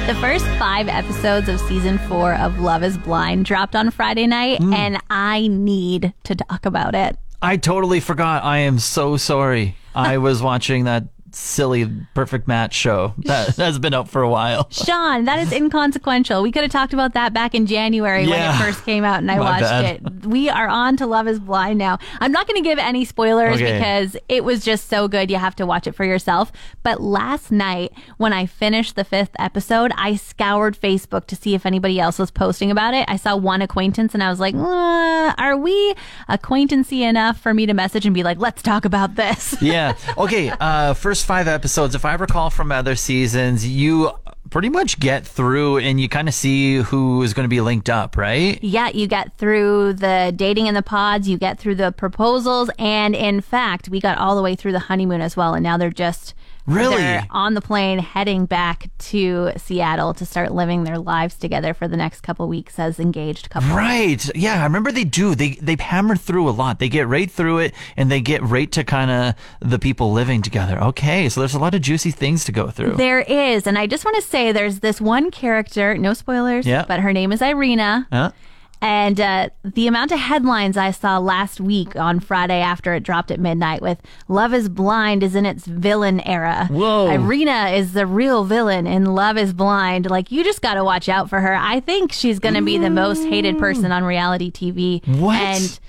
The 0.07 0.17
first 0.21 0.45
five 0.59 0.87
episodes 0.89 1.49
of 1.49 1.59
season 1.61 1.97
four 2.09 2.35
of 2.35 2.61
Love 2.61 2.83
is 2.85 2.99
Blind 2.99 3.47
dropped 3.47 3.75
on 3.75 3.91
Friday 3.91 4.27
night, 4.27 4.61
Mm. 4.61 4.75
and 4.75 4.99
I 5.09 5.47
need 5.49 6.13
to 6.25 6.35
talk 6.35 6.67
about 6.67 6.95
it. 6.95 7.17
I 7.41 7.57
totally 7.57 8.01
forgot. 8.01 8.45
I 8.45 8.59
am 8.59 8.79
so 8.79 9.17
sorry. 9.17 9.77
I 9.95 10.19
was 10.27 10.43
watching 10.43 10.85
that 10.85 11.05
silly 11.39 11.87
perfect 12.15 12.49
match 12.49 12.73
show 12.75 13.13
that 13.19 13.57
has 13.57 13.79
been 13.79 13.93
up 13.93 14.09
for 14.09 14.23
a 14.23 14.29
while. 14.29 14.69
Shawn, 14.71 15.27
that 15.27 15.39
is 15.39 15.53
inconsequential. 15.53 16.43
We 16.43 16.51
could 16.51 16.63
have 16.63 16.73
talked 16.73 16.95
about 16.95 17.13
that 17.13 17.35
back 17.35 17.55
in 17.55 17.67
January 17.67 18.27
when 18.27 18.41
it 18.41 18.59
first 18.59 18.85
came 18.87 19.05
out 19.05 19.19
and 19.19 19.31
I 19.31 19.35
My 19.37 19.41
watched 19.41 19.61
bad. 19.63 19.85
it. 19.85 20.27
We 20.27 20.49
are 20.49 20.67
on 20.67 20.97
to 20.97 21.07
Love 21.07 21.29
is 21.29 21.39
Blind 21.39 21.79
now. 21.79 21.99
I'm 22.21 22.33
not 22.33 22.47
going 22.49 22.63
to 22.63 22.67
give 22.67 22.79
any 22.79 23.05
spoilers 23.05 23.57
Okay. 23.57 23.77
because 23.79 24.17
it 24.31 24.45
was 24.45 24.65
just 24.65 24.89
so 24.89 25.09
good. 25.09 25.31
You 25.31 25.37
have 25.37 25.55
to 25.57 25.67
watch 25.67 25.87
it 25.87 25.93
for 25.93 26.05
yourself. 26.05 26.51
But 26.83 27.01
last 27.03 27.53
night, 27.53 27.93
when 28.17 28.33
I 28.33 28.47
finished 28.47 28.97
the 28.97 29.05
fifth 29.05 29.33
episode, 29.39 29.93
I 29.97 30.17
scoured 30.17 30.77
Facebook 30.81 31.27
to 31.27 31.37
see 31.37 31.55
if 31.55 31.67
anybody 31.67 32.01
else 32.01 32.19
was 32.19 32.31
posting 32.31 32.71
about 32.71 32.95
it. 32.95 33.05
I 33.09 33.17
saw 33.17 33.37
one 33.37 33.61
acquaintance 33.61 34.15
and 34.15 34.23
I 34.23 34.31
was 34.31 34.41
like, 34.41 34.55
uh, 34.55 35.35
are 35.39 35.57
we 35.57 35.95
acquaintancy 36.29 37.03
enough 37.05 37.39
for 37.39 37.53
me 37.53 37.67
to 37.67 37.75
message 37.75 38.07
and 38.07 38.15
be 38.15 38.23
like, 38.23 38.39
let's 38.39 38.63
talk 38.63 38.85
about 38.85 39.17
this? 39.17 39.61
yeah. 39.61 39.95
Okay. 40.17 40.51
Uh, 40.61 40.95
first 40.95 41.26
five 41.27 41.49
episodes, 41.49 41.95
if 41.95 42.05
I 42.05 42.15
recall 42.15 42.51
from 42.51 42.71
other 42.71 42.95
seasons, 42.95 43.67
you 43.67 44.13
pretty 44.49 44.69
much 44.69 45.01
get 45.01 45.27
through 45.27 45.79
and 45.79 46.01
you 46.01 46.09
kind 46.09 46.29
of 46.29 46.35
see 46.35 46.77
who 46.77 47.21
is 47.23 47.35
going 47.35 47.45
to 47.45 47.49
be 47.49 47.61
linked 47.61 47.91
up, 47.91 48.17
right? 48.17 48.63
Yeah, 48.63 48.91
you 48.91 49.09
get 49.09 49.37
through 49.37 49.95
the 49.95 50.33
dating 50.35 50.69
in 50.69 50.75
the 50.75 50.83
pods, 50.83 51.29
you 51.29 51.37
get 51.37 51.59
through 51.59 51.75
the 51.75 51.91
proposals, 51.91 52.71
and 52.79 53.17
in 53.17 53.41
fact, 53.41 53.89
we 53.89 54.01
got 54.01 54.19
all 54.19 54.37
the 54.37 54.43
way 54.43 54.55
through 54.55 54.71
the 54.71 54.79
honeymoon 54.79 55.21
as 55.21 55.37
well. 55.37 55.53
And 55.53 55.65
now 55.65 55.77
they're 55.77 55.91
just 55.91 56.33
Really? 56.67 56.97
they're 56.97 57.27
on 57.31 57.55
the 57.55 57.61
plane 57.61 57.99
heading 58.01 58.47
back 58.47 58.91
to 58.99 59.53
Seattle 59.57 60.13
to 60.15 60.27
start 60.27 60.53
living 60.53 60.85
their 60.85 60.99
lives 60.99 61.37
together 61.37 61.75
for 61.75 61.87
the 61.89 61.97
next 61.97 62.23
couple 62.23 62.49
weeks 62.49 62.79
as 62.79 62.99
engaged 62.99 63.51
couple. 63.51 63.69
Right. 63.77 64.29
Yeah, 64.37 64.61
I 64.61 64.65
remember 64.65 64.91
they 64.93 65.05
do. 65.05 65.35
They 65.35 65.51
they 65.63 65.77
hammer 65.79 66.17
through 66.17 66.49
a 66.49 66.51
lot. 66.51 66.79
They 66.79 66.89
get 66.89 67.07
right 67.07 67.31
through 67.31 67.59
it 67.59 67.75
and 67.97 68.11
they 68.11 68.21
get 68.21 68.43
right 68.43 68.71
to 68.73 68.85
kind 68.85 69.11
of 69.11 69.35
the 69.61 69.79
people 69.79 70.13
living 70.13 70.43
together. 70.43 70.79
Okay, 70.83 71.29
so 71.29 71.41
there's 71.41 71.55
a 71.55 71.59
lot 71.59 71.75
of 71.75 71.81
juicy 71.83 72.11
things 72.11 72.45
to 72.47 72.53
go 72.53 72.69
through. 72.69 72.95
There 72.97 73.21
is, 73.21 73.67
and 73.67 73.79
I 73.79 73.87
just 73.87 74.05
want 74.05 74.17
to 74.17 74.23
say 74.23 74.53
there's 74.53 74.81
this 74.81 75.01
one 75.01 75.31
character, 75.31 75.97
no 75.97 76.15
spoilers, 76.15 76.67
Yeah. 76.67 76.85
but 76.87 77.01
her 77.01 77.13
name 77.13 77.31
is 77.33 77.41
Irina. 77.43 78.07
Huh? 78.13 78.33
And 78.83 79.21
uh, 79.21 79.49
the 79.65 79.87
amount 79.87 80.13
of 80.13 80.19
headlines 80.19 80.77
I 80.77 80.91
saw 80.91 81.19
last 81.19 81.61
week 81.61 81.97
on 81.97 82.21
Friday 82.21 82.61
after 82.61 82.95
it 82.95 83.03
dropped 83.03 83.31
at 83.31 83.41
midnight 83.41 83.81
with 83.81 84.01
Love 84.29 84.53
is 84.53 84.69
Blind 84.69 85.23
is 85.23 85.35
in 85.35 85.47
its 85.47 85.67
villain 85.67 86.21
era. 86.21 86.67
Whoa. 86.71 87.11
Irina 87.11 87.71
is 87.71 87.95
the 87.95 88.07
real 88.07 88.45
villain 88.45 88.87
in 88.87 89.07
Love 89.15 89.39
is 89.39 89.53
Blind. 89.53 90.11
Like, 90.11 90.31
you 90.31 90.45
just 90.45 90.61
got 90.61 90.75
to 90.75 90.85
watch 90.85 91.09
out 91.09 91.31
for 91.31 91.41
her. 91.41 91.55
I 91.55 91.81
think 91.81 92.13
she's 92.13 92.39
going 92.39 92.55
to 92.55 92.63
be 92.63 92.77
the 92.79 92.91
most 92.91 93.25
hated 93.25 93.59
person 93.59 93.93
on 93.93 94.05
reality 94.05 94.51
TV. 94.51 95.07
What? 95.19 95.37
And 95.37 95.81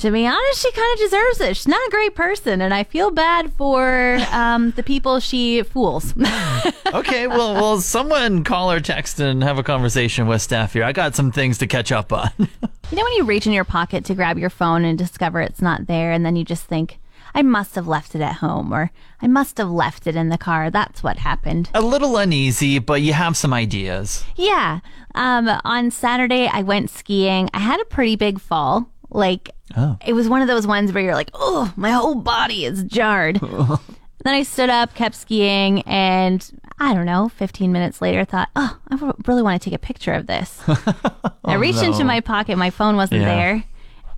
to 0.00 0.10
be 0.10 0.26
honest, 0.26 0.60
she 0.62 0.72
kind 0.72 0.92
of 0.94 0.98
deserves 0.98 1.40
it. 1.40 1.56
She's 1.56 1.68
not 1.68 1.80
a 1.86 1.90
great 1.90 2.14
person, 2.14 2.60
and 2.60 2.72
I 2.74 2.84
feel 2.84 3.10
bad 3.10 3.52
for 3.52 4.18
um, 4.32 4.72
the 4.72 4.82
people 4.82 5.20
she 5.20 5.62
fools. 5.62 6.14
Okay, 6.92 7.28
well, 7.28 7.54
well, 7.54 7.80
someone 7.80 8.42
call 8.42 8.72
or 8.72 8.80
text 8.80 9.20
and 9.20 9.44
have 9.44 9.58
a 9.58 9.62
conversation 9.62 10.26
with 10.26 10.42
Steph 10.42 10.72
here. 10.72 10.82
I 10.82 10.90
got 10.90 11.14
some 11.14 11.30
things 11.30 11.56
to 11.58 11.68
catch 11.68 11.92
up 11.92 12.12
on. 12.12 12.30
You 12.90 12.96
know 12.96 13.04
when 13.04 13.12
you 13.12 13.22
reach 13.22 13.46
in 13.46 13.52
your 13.52 13.62
pocket 13.62 14.04
to 14.06 14.16
grab 14.16 14.36
your 14.36 14.50
phone 14.50 14.84
and 14.84 14.98
discover 14.98 15.40
it's 15.40 15.62
not 15.62 15.86
there, 15.86 16.10
and 16.10 16.26
then 16.26 16.34
you 16.34 16.44
just 16.44 16.64
think, 16.64 16.98
I 17.32 17.42
must 17.42 17.76
have 17.76 17.86
left 17.86 18.16
it 18.16 18.20
at 18.20 18.36
home, 18.36 18.74
or 18.74 18.90
I 19.22 19.28
must 19.28 19.58
have 19.58 19.70
left 19.70 20.08
it 20.08 20.16
in 20.16 20.28
the 20.28 20.36
car. 20.36 20.68
That's 20.70 21.00
what 21.04 21.18
happened. 21.18 21.70
a 21.72 21.80
little 21.82 22.16
uneasy, 22.16 22.80
but 22.80 23.02
you 23.02 23.12
have 23.12 23.36
some 23.36 23.54
ideas. 23.54 24.24
Yeah. 24.34 24.80
Um, 25.14 25.48
on 25.64 25.92
Saturday, 25.92 26.48
I 26.52 26.62
went 26.62 26.90
skiing. 26.90 27.48
I 27.54 27.60
had 27.60 27.80
a 27.80 27.84
pretty 27.84 28.16
big 28.16 28.40
fall. 28.40 28.88
Like, 29.10 29.50
oh. 29.76 29.96
it 30.06 30.12
was 30.12 30.28
one 30.28 30.42
of 30.42 30.48
those 30.48 30.66
ones 30.66 30.92
where 30.92 31.02
you're 31.02 31.14
like, 31.14 31.30
oh, 31.34 31.72
my 31.76 31.90
whole 31.90 32.14
body 32.16 32.64
is 32.64 32.82
jarred. 32.84 33.40
Oh. 33.52 33.80
then 34.24 34.34
I 34.34 34.42
stood 34.42 34.68
up, 34.70 34.94
kept 34.94 35.14
skiing, 35.14 35.80
and 35.82 36.46
I 36.78 36.92
don't 36.94 37.06
know, 37.06 37.28
15 37.30 37.72
minutes 37.72 38.02
later, 38.02 38.20
I 38.20 38.24
thought, 38.24 38.50
oh, 38.54 38.78
I 38.90 39.12
really 39.26 39.42
want 39.42 39.60
to 39.60 39.64
take 39.70 39.74
a 39.74 39.78
picture 39.82 40.12
of 40.12 40.26
this. 40.26 40.60
Oh, 41.42 41.52
I 41.52 41.54
reached 41.54 41.82
into 41.82 42.04
my 42.04 42.20
pocket, 42.20 42.58
my 42.58 42.68
phone 42.68 42.96
wasn't 42.96 43.22
Yeah. 43.22 43.34
there. 43.34 43.64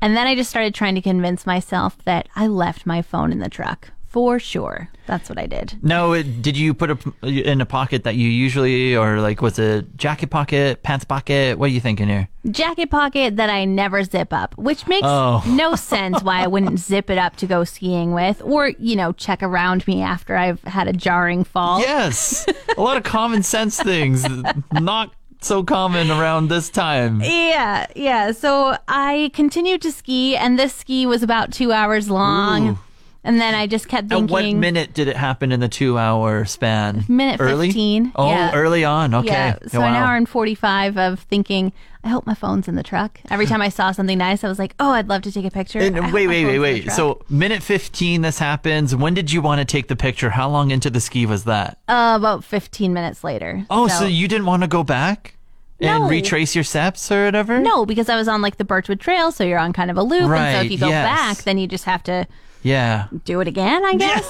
And 0.00 0.16
then 0.16 0.26
I 0.26 0.34
just 0.34 0.50
started 0.50 0.74
trying 0.74 0.96
to 0.96 1.00
convince 1.00 1.46
myself 1.46 1.96
that 2.04 2.28
I 2.34 2.48
left 2.48 2.84
my 2.84 3.00
phone 3.00 3.30
in 3.30 3.38
the 3.38 3.48
truck 3.48 3.90
for 4.12 4.38
sure. 4.38 4.88
That's 5.06 5.28
what 5.30 5.38
I 5.38 5.46
did. 5.46 5.78
No, 5.82 6.12
it, 6.12 6.42
did 6.42 6.56
you 6.56 6.74
put 6.74 6.90
it 6.90 6.98
in 7.22 7.60
a 7.60 7.66
pocket 7.66 8.04
that 8.04 8.14
you 8.14 8.28
usually, 8.28 8.94
or 8.94 9.20
like 9.20 9.40
was 9.42 9.58
it 9.58 9.96
jacket 9.96 10.28
pocket, 10.28 10.82
pants 10.82 11.04
pocket? 11.04 11.58
What 11.58 11.66
are 11.66 11.72
you 11.72 11.80
thinking 11.80 12.08
here? 12.08 12.28
Jacket 12.50 12.90
pocket 12.90 13.36
that 13.36 13.48
I 13.50 13.64
never 13.64 14.04
zip 14.04 14.32
up, 14.32 14.56
which 14.58 14.86
makes 14.86 15.06
Oh. 15.08 15.42
no 15.46 15.74
sense 15.76 16.22
why 16.22 16.42
I 16.42 16.46
wouldn't 16.46 16.78
zip 16.90 17.08
it 17.10 17.18
up 17.18 17.36
to 17.36 17.46
go 17.46 17.64
skiing 17.64 18.12
with, 18.12 18.42
or 18.44 18.68
you 18.78 18.94
know, 18.96 19.12
check 19.12 19.42
around 19.42 19.86
me 19.86 20.02
after 20.02 20.36
I've 20.36 20.62
had 20.64 20.86
a 20.88 20.92
jarring 20.92 21.42
fall. 21.44 21.80
Yes, 21.80 22.46
a 22.76 22.80
lot 22.80 22.96
of 22.98 23.02
common 23.02 23.42
sense 23.42 23.82
things, 23.82 24.26
not 24.72 25.12
so 25.40 25.64
common 25.64 26.10
around 26.10 26.48
this 26.48 26.68
time. 26.70 27.20
Yeah, 27.22 27.86
yeah. 27.96 28.30
So 28.32 28.76
I 28.86 29.30
continued 29.34 29.82
to 29.82 29.90
ski, 29.90 30.36
and 30.36 30.58
this 30.58 30.72
ski 30.74 31.06
was 31.06 31.22
about 31.22 31.52
two 31.52 31.72
hours 31.72 32.08
long. 32.10 32.68
Ooh. 32.70 32.78
And 33.24 33.40
then 33.40 33.54
I 33.54 33.68
just 33.68 33.86
kept 33.88 34.10
At 34.10 34.16
thinking. 34.18 34.32
what 34.32 34.44
minute 34.60 34.94
did 34.94 35.06
it 35.06 35.16
happen 35.16 35.52
in 35.52 35.60
the 35.60 35.68
two-hour 35.68 36.44
span? 36.44 37.04
Minute 37.08 37.40
early? 37.40 37.68
15, 37.68 38.12
Oh, 38.16 38.28
yeah. 38.28 38.52
early 38.52 38.84
on. 38.84 39.14
Okay. 39.14 39.28
Yeah, 39.28 39.58
so 39.68 39.80
wow. 39.80 39.86
an 39.86 39.94
hour 39.94 40.16
and 40.16 40.28
45 40.28 40.98
of 40.98 41.20
thinking, 41.20 41.72
I 42.02 42.08
hope 42.08 42.26
my 42.26 42.34
phone's 42.34 42.66
in 42.66 42.74
the 42.74 42.82
truck. 42.82 43.20
Every 43.30 43.46
time 43.46 43.62
I 43.62 43.68
saw 43.68 43.92
something 43.92 44.18
nice, 44.18 44.42
I 44.42 44.48
was 44.48 44.58
like, 44.58 44.74
oh, 44.80 44.90
I'd 44.90 45.08
love 45.08 45.22
to 45.22 45.30
take 45.30 45.44
a 45.44 45.52
picture. 45.52 45.78
And 45.78 46.12
wait, 46.12 46.26
wait, 46.26 46.44
wait, 46.46 46.58
wait. 46.58 46.90
So 46.90 47.22
minute 47.28 47.62
15 47.62 48.22
this 48.22 48.40
happens. 48.40 48.96
When 48.96 49.14
did 49.14 49.30
you 49.32 49.40
want 49.40 49.60
to 49.60 49.64
take 49.64 49.86
the 49.86 49.94
picture? 49.96 50.30
How 50.30 50.48
long 50.50 50.72
into 50.72 50.90
the 50.90 51.00
ski 51.00 51.24
was 51.24 51.44
that? 51.44 51.78
Uh, 51.86 52.14
about 52.16 52.42
15 52.42 52.92
minutes 52.92 53.22
later. 53.22 53.64
Oh, 53.70 53.86
so, 53.86 54.04
you 54.04 54.26
didn't 54.26 54.46
want 54.46 54.62
to 54.64 54.68
go 54.68 54.82
back 54.82 55.36
and 55.80 56.02
No. 56.04 56.08
retrace 56.10 56.56
your 56.56 56.64
steps 56.64 57.08
or 57.12 57.26
whatever? 57.26 57.60
No, 57.60 57.86
because 57.86 58.08
I 58.08 58.16
was 58.16 58.26
on 58.26 58.42
like 58.42 58.56
the 58.56 58.64
Birchwood 58.64 58.98
Trail, 58.98 59.30
so 59.30 59.44
you're 59.44 59.60
on 59.60 59.72
kind 59.72 59.92
of 59.92 59.96
a 59.96 60.02
loop. 60.02 60.22
and 60.28 60.56
so 60.56 60.64
if 60.64 60.72
you 60.72 60.78
go 60.78 60.88
yes. 60.88 61.04
back, 61.06 61.44
then 61.44 61.56
you 61.56 61.68
just 61.68 61.84
have 61.84 62.02
to 62.04 62.26
Yeah. 62.62 63.08
do 63.24 63.40
it 63.40 63.48
again, 63.48 63.84
I 63.84 63.94
guess. 63.94 64.24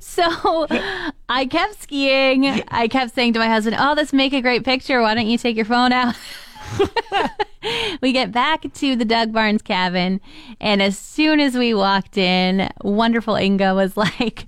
so 0.04 0.66
I 1.28 1.46
kept 1.46 1.82
skiing. 1.82 2.46
I 2.68 2.88
kept 2.88 3.14
saying 3.14 3.34
to 3.34 3.38
my 3.38 3.48
husband, 3.48 3.76
Oh, 3.78 3.94
let's 3.96 4.12
make 4.12 4.32
a 4.32 4.40
great 4.40 4.64
picture. 4.64 5.00
Why 5.00 5.14
don't 5.14 5.26
you 5.26 5.38
take 5.38 5.56
your 5.56 5.64
phone 5.64 5.92
out? 5.92 6.16
we 8.02 8.12
get 8.12 8.32
back 8.32 8.72
to 8.72 8.96
the 8.96 9.04
Doug 9.04 9.32
Barnes 9.32 9.62
cabin, 9.62 10.20
and 10.60 10.82
as 10.82 10.98
soon 10.98 11.40
as 11.40 11.54
we 11.54 11.72
walked 11.74 12.18
in, 12.18 12.68
wonderful 12.82 13.36
Inga 13.36 13.74
was 13.74 13.96
like, 13.96 14.46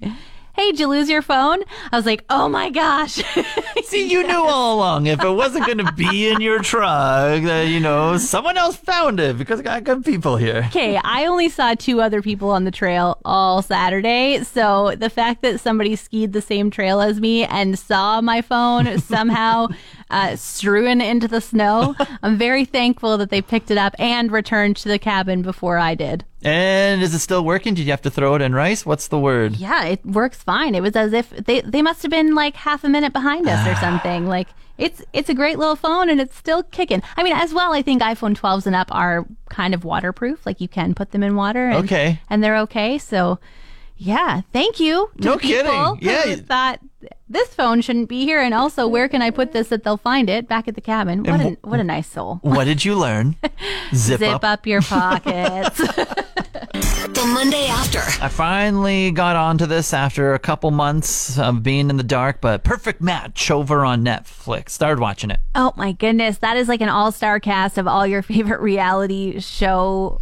Hey, 0.54 0.70
did 0.70 0.80
you 0.80 0.88
lose 0.88 1.08
your 1.08 1.22
phone? 1.22 1.62
I 1.92 1.96
was 1.96 2.06
like, 2.06 2.24
Oh 2.28 2.48
my 2.48 2.70
gosh. 2.70 3.22
See, 3.84 4.10
you 4.10 4.26
knew 4.26 4.42
all 4.42 4.76
along 4.76 5.06
if 5.06 5.22
it 5.22 5.30
wasn't 5.30 5.66
going 5.66 5.78
to 5.78 5.92
be 5.92 6.28
in 6.28 6.40
your 6.40 6.60
truck, 6.60 7.42
that, 7.42 7.62
you 7.68 7.80
know, 7.80 8.16
someone 8.18 8.56
else 8.56 8.76
found 8.76 9.20
it 9.20 9.36
because 9.38 9.60
I 9.60 9.62
got 9.62 9.84
good 9.84 10.04
people 10.04 10.36
here. 10.36 10.64
Okay, 10.68 10.96
I 11.02 11.26
only 11.26 11.48
saw 11.48 11.74
two 11.74 12.00
other 12.00 12.22
people 12.22 12.50
on 12.50 12.64
the 12.64 12.70
trail 12.70 13.18
all 13.24 13.62
Saturday. 13.62 14.42
So 14.44 14.94
the 14.96 15.10
fact 15.10 15.42
that 15.42 15.60
somebody 15.60 15.96
skied 15.96 16.32
the 16.32 16.42
same 16.42 16.70
trail 16.70 17.00
as 17.00 17.20
me 17.20 17.44
and 17.44 17.78
saw 17.78 18.20
my 18.20 18.42
phone 18.42 18.98
somehow 19.00 19.68
uh, 20.10 20.36
strewn 20.36 21.00
into 21.00 21.28
the 21.28 21.40
snow, 21.40 21.94
I'm 22.22 22.36
very 22.36 22.64
thankful 22.64 23.16
that 23.18 23.30
they 23.30 23.40
picked 23.42 23.70
it 23.70 23.78
up 23.78 23.94
and 23.98 24.30
returned 24.30 24.76
to 24.78 24.88
the 24.88 24.98
cabin 24.98 25.42
before 25.42 25.78
I 25.78 25.94
did. 25.94 26.24
And 26.42 27.02
is 27.02 27.14
it 27.14 27.18
still 27.20 27.44
working? 27.44 27.74
Did 27.74 27.84
you 27.84 27.90
have 27.90 28.02
to 28.02 28.10
throw 28.10 28.34
it 28.34 28.42
in 28.42 28.54
rice? 28.54 28.86
What's 28.86 29.08
the 29.08 29.18
word? 29.18 29.56
Yeah, 29.56 29.84
it 29.84 30.04
works 30.06 30.42
fine. 30.42 30.74
It 30.74 30.82
was 30.82 30.96
as 30.96 31.12
if 31.12 31.30
they, 31.30 31.60
they 31.60 31.82
must 31.82 32.02
have 32.02 32.10
been 32.10 32.34
like 32.34 32.56
half 32.56 32.82
a 32.84 32.88
minute 32.88 33.12
behind 33.12 33.46
us 33.48 33.66
or 33.66 33.74
something. 33.80 34.26
Like 34.26 34.48
it's 34.78 35.02
it's 35.12 35.28
a 35.28 35.34
great 35.34 35.58
little 35.58 35.76
phone 35.76 36.08
and 36.08 36.18
it's 36.20 36.34
still 36.34 36.62
kicking. 36.62 37.02
I 37.18 37.22
mean, 37.22 37.34
as 37.34 37.52
well, 37.52 37.74
I 37.74 37.82
think 37.82 38.00
iPhone 38.00 38.34
12s 38.34 38.64
and 38.66 38.74
up 38.74 38.88
are 38.94 39.26
kind 39.50 39.74
of 39.74 39.84
waterproof. 39.84 40.46
Like 40.46 40.62
you 40.62 40.68
can 40.68 40.94
put 40.94 41.10
them 41.10 41.22
in 41.22 41.36
water. 41.36 41.68
And, 41.68 41.84
Okay. 41.84 42.20
and 42.30 42.42
they're 42.42 42.56
okay. 42.60 42.96
So, 42.96 43.38
yeah, 43.98 44.40
thank 44.54 44.80
you. 44.80 45.10
To 45.20 45.24
No 45.28 45.36
kidding. 45.36 45.98
Yeah. 46.00 46.36
This 47.28 47.48
phone 47.54 47.80
shouldn't 47.80 48.08
be 48.08 48.24
here, 48.24 48.40
and 48.40 48.52
also 48.54 48.86
where 48.86 49.08
can 49.08 49.22
I 49.22 49.30
put 49.30 49.52
this 49.52 49.68
that 49.68 49.84
they'll 49.84 49.96
find 49.96 50.28
it 50.28 50.48
back 50.48 50.68
at 50.68 50.74
the 50.74 50.80
cabin? 50.80 51.22
What 51.24 51.40
a 51.40 51.56
what 51.62 51.80
a 51.80 51.84
nice 51.84 52.08
soul. 52.08 52.40
What 52.50 52.64
did 52.64 52.84
you 52.84 52.94
learn? 52.96 53.36
Zip, 53.94 54.18
Zip 54.18 54.44
up 54.44 54.66
your 54.66 54.82
pockets. 54.82 55.80
The 57.10 57.26
Monday 57.26 57.66
after. 57.66 57.98
I 58.24 58.28
finally 58.28 59.10
got 59.10 59.34
onto 59.34 59.66
this 59.66 59.92
after 59.92 60.32
a 60.32 60.38
couple 60.38 60.70
months 60.70 61.38
of 61.38 61.62
being 61.62 61.90
in 61.90 61.96
the 61.96 62.04
dark, 62.04 62.40
but 62.40 62.62
Perfect 62.62 63.00
Match 63.00 63.50
over 63.50 63.84
on 63.84 64.04
Netflix. 64.04 64.70
Started 64.70 65.00
watching 65.00 65.30
it. 65.30 65.40
Oh 65.54 65.72
my 65.76 65.92
goodness, 65.92 66.38
that 66.38 66.56
is 66.56 66.68
like 66.68 66.80
an 66.80 66.88
all-star 66.88 67.40
cast 67.40 67.78
of 67.78 67.88
all 67.88 68.06
your 68.06 68.22
favorite 68.22 68.60
reality 68.60 69.40
show 69.40 70.20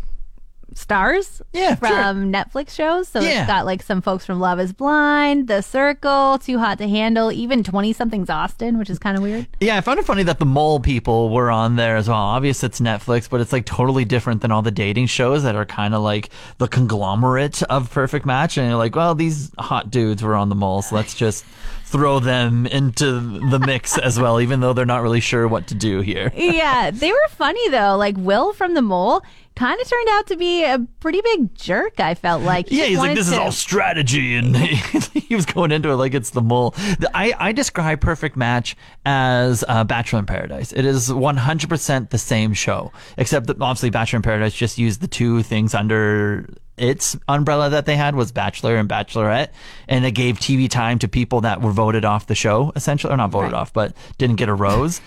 stars 0.75 1.43
Yeah, 1.53 1.75
from 1.75 1.89
sure. 1.89 2.15
Netflix 2.43 2.71
shows. 2.75 3.09
So 3.09 3.21
Yeah. 3.21 3.41
it's 3.41 3.47
got 3.47 3.65
like 3.67 3.83
some 3.83 4.01
folks 4.03 4.25
from 4.27 4.39
Love 4.41 4.61
is 4.61 4.73
Blind, 4.73 5.49
The 5.49 5.63
Circle, 5.63 6.39
Too 6.39 6.59
Hot 6.59 6.79
to 6.79 6.89
Handle, 6.89 7.33
even 7.33 7.63
20 7.65 7.93
somethings 7.93 8.31
Austin, 8.31 8.79
which 8.79 8.91
is 8.91 8.99
kind 8.99 9.17
of 9.17 9.23
weird. 9.23 9.47
Yeah, 9.61 9.77
I 9.77 9.81
found 9.81 9.99
it 9.99 10.05
funny 10.05 10.23
that 10.25 10.39
the 10.39 10.47
mole 10.47 10.81
people 10.81 11.31
were 11.31 11.51
on 11.51 11.77
there 11.77 11.97
as 11.97 12.09
well. 12.09 12.19
Obviously, 12.19 12.67
it's 12.69 12.81
Netflix, 12.81 13.29
but 13.29 13.41
it's 13.41 13.53
like 13.53 13.65
totally 13.67 14.05
different 14.05 14.43
than 14.43 14.53
all 14.53 14.63
the 14.63 14.71
dating 14.71 15.07
shows 15.07 15.43
that 15.43 15.55
are 15.57 15.65
kind 15.67 15.95
of 15.95 16.03
like 16.03 16.31
the 16.59 16.69
conglomerate 16.69 17.63
of 17.65 17.91
Perfect 17.91 18.27
Match. 18.27 18.57
And 18.59 18.69
you're 18.69 18.77
like, 18.79 18.95
well, 18.95 19.15
these 19.15 19.51
hot 19.59 19.91
dudes 19.91 20.23
were 20.23 20.35
on 20.35 20.49
the 20.49 20.55
mole, 20.55 20.83
so 20.83 20.95
let's 20.95 21.15
just 21.15 21.45
throw 21.85 22.21
them 22.21 22.67
into 22.67 23.19
the 23.51 23.59
mix 23.59 23.97
as 23.97 24.21
well, 24.21 24.41
even 24.43 24.61
though 24.61 24.75
they're 24.75 24.85
not 24.85 25.03
really 25.03 25.21
sure 25.21 25.49
what 25.49 25.67
to 25.69 25.75
do 25.75 26.01
here. 26.01 26.31
yeah, 26.37 26.91
they 26.91 27.11
were 27.11 27.29
funny 27.31 27.67
though. 27.71 27.97
Like 27.97 28.15
Will 28.19 28.53
from 28.53 28.75
the 28.75 28.83
Mole 28.83 29.23
kind 29.59 29.81
of 29.81 29.89
turned 29.89 30.09
out 30.11 30.27
to 30.29 30.37
be 30.37 30.63
a 30.63 30.79
pretty 31.01 31.21
big 31.21 31.55
jerk. 31.55 31.99
I 31.99 32.15
felt 32.15 32.43
like. 32.43 32.69
He 32.69 32.79
Yeah, 32.79 32.85
he's 32.87 32.99
like, 32.99 33.17
this 33.17 33.27
is 33.27 33.35
all 33.35 33.51
strategy. 33.51 34.37
And 34.37 34.57
he 34.57 35.35
was 35.35 35.47
going 35.47 35.73
into 35.73 35.91
it 35.91 35.97
like 35.97 36.15
it's 36.15 36.31
the 36.31 36.41
mole. 36.41 36.75
I, 37.13 37.35
I 37.39 37.53
describe 37.53 38.01
Perfect 38.01 38.37
Match 38.37 38.77
as 39.05 39.65
uh, 39.67 39.83
Bachelor 39.85 40.21
in 40.21 40.27
Paradise. 40.27 40.73
It 40.73 40.85
is 40.85 41.11
100% 41.11 42.11
the 42.11 42.19
same 42.19 42.55
show, 42.55 42.93
except 43.17 43.49
that 43.49 43.61
obviously 43.61 43.91
Bachelor 43.91 44.19
in 44.19 44.23
Paradise 44.23 44.55
just 44.55 44.79
used 44.79 45.01
the 45.01 45.09
two 45.09 45.43
things 45.43 45.75
under 45.75 46.49
its 46.77 47.17
umbrella 47.27 47.71
that 47.71 47.87
they 47.87 47.97
had 47.97 48.15
was 48.15 48.31
Bachelor 48.31 48.77
and 48.77 48.89
Bachelorette. 48.89 49.49
And 49.89 50.05
it 50.05 50.13
gave 50.13 50.39
TV 50.39 50.71
time 50.71 51.01
to 51.01 51.09
people 51.09 51.41
that 51.41 51.61
were 51.61 51.73
voted 51.73 52.05
off 52.05 52.29
the 52.29 52.37
show, 52.37 52.73
essentially, 52.77 53.13
or 53.13 53.17
not 53.17 53.31
voted 53.31 53.55
off, 53.55 53.73
but 53.73 53.97
didn't 54.19 54.37
get 54.37 54.49
a 54.49 54.55
rose. 54.55 55.01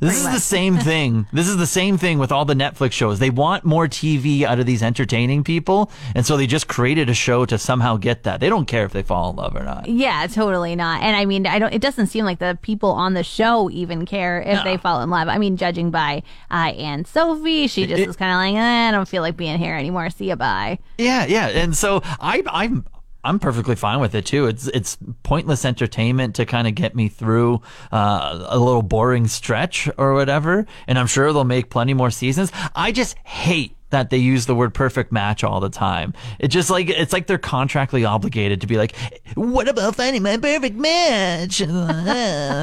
This 0.00 0.16
is 0.18 0.24
the 0.24 0.38
same 0.40 0.76
thing. 0.90 1.26
This 1.32 1.48
is 1.48 1.56
the 1.56 1.66
same 1.66 1.98
thing 1.98 2.18
with 2.18 2.30
all 2.32 2.44
the 2.44 2.54
Netflix 2.54 2.92
shows. 2.92 3.18
They 3.18 3.30
want 3.30 3.64
more 3.64 3.88
TV 3.88 4.42
out 4.42 4.58
of 4.60 4.66
these 4.66 4.82
entertaining 4.82 5.44
people, 5.44 5.90
and 6.14 6.24
so 6.24 6.36
they 6.36 6.46
just 6.46 6.68
created 6.68 7.10
a 7.10 7.14
show 7.14 7.44
to 7.46 7.58
somehow 7.58 7.96
get 7.96 8.22
that. 8.22 8.40
They 8.40 8.48
don't 8.48 8.66
care 8.66 8.84
if 8.84 8.92
they 8.92 9.02
fall 9.02 9.30
in 9.30 9.36
love 9.36 9.56
or 9.56 9.62
not. 9.64 9.88
Yeah, 9.88 10.26
totally 10.28 10.76
not. 10.76 11.02
And 11.02 11.16
I 11.16 11.24
mean, 11.24 11.46
I 11.46 11.58
don't. 11.58 11.72
It 11.74 11.82
doesn't 11.82 12.06
seem 12.08 12.24
like 12.24 12.38
the 12.38 12.58
people 12.62 12.90
on 12.90 13.14
the 13.14 13.24
show 13.24 13.70
even 13.70 14.06
care 14.06 14.40
if 14.42 14.62
they 14.64 14.76
fall 14.76 15.02
in 15.02 15.10
love. 15.10 15.28
I 15.28 15.38
mean, 15.38 15.56
judging 15.56 15.90
by 15.90 16.22
uh, 16.50 16.54
Anne 16.76 17.04
Sophie, 17.04 17.66
she 17.66 17.86
just 17.86 18.02
It- 18.02 18.06
was 18.06 18.16
kind 18.16 18.30
of 18.32 18.36
like, 18.38 18.62
eh, 18.62 18.88
I 18.88 18.90
don't 18.92 19.08
feel 19.08 19.22
like 19.22 19.36
being 19.36 19.58
here 19.58 19.74
anymore. 19.74 20.08
See 20.10 20.28
you, 20.28 20.36
bye. 20.36 20.78
Yeah, 20.98 21.26
yeah. 21.26 21.48
And 21.48 21.76
so 21.76 22.02
I, 22.20 22.42
I'm. 22.46 22.84
I'm 23.24 23.38
perfectly 23.38 23.76
fine 23.76 24.00
with 24.00 24.14
it 24.14 24.26
too. 24.26 24.46
It's 24.46 24.66
it's 24.68 24.98
pointless 25.22 25.64
entertainment 25.64 26.34
to 26.36 26.46
kind 26.46 26.66
of 26.66 26.74
get 26.74 26.94
me 26.96 27.08
through 27.08 27.60
uh, 27.92 28.46
a 28.48 28.58
little 28.58 28.82
boring 28.82 29.28
stretch 29.28 29.88
or 29.96 30.14
whatever. 30.14 30.66
And 30.86 30.98
I'm 30.98 31.06
sure 31.06 31.32
they'll 31.32 31.44
make 31.44 31.70
plenty 31.70 31.94
more 31.94 32.10
seasons. 32.10 32.50
I 32.74 32.90
just 32.92 33.16
hate 33.18 33.76
that 33.90 34.08
they 34.08 34.16
use 34.16 34.46
the 34.46 34.54
word 34.54 34.72
perfect 34.72 35.12
match 35.12 35.44
all 35.44 35.60
the 35.60 35.68
time. 35.68 36.14
It 36.38 36.48
just 36.48 36.70
like 36.70 36.88
it's 36.88 37.12
like 37.12 37.26
they're 37.26 37.38
contractually 37.38 38.08
obligated 38.08 38.62
to 38.62 38.66
be 38.66 38.76
like, 38.78 38.96
"What 39.34 39.68
about 39.68 39.94
finding 39.96 40.22
my 40.22 40.36
perfect 40.38 40.76
match?" 40.76 41.60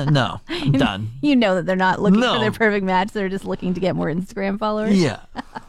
No, 0.09 0.41
I'm 0.49 0.71
done. 0.73 1.11
You 1.21 1.35
know 1.35 1.55
that 1.55 1.65
they're 1.67 1.75
not 1.75 2.01
looking 2.01 2.19
No. 2.19 2.33
for 2.33 2.39
their 2.39 2.51
perfect 2.51 2.85
match. 2.85 3.11
They're 3.11 3.29
just 3.29 3.45
looking 3.45 3.73
to 3.75 3.79
get 3.79 3.95
more 3.95 4.07
Instagram 4.07 4.57
followers. 4.59 4.99
Yeah. 5.01 5.19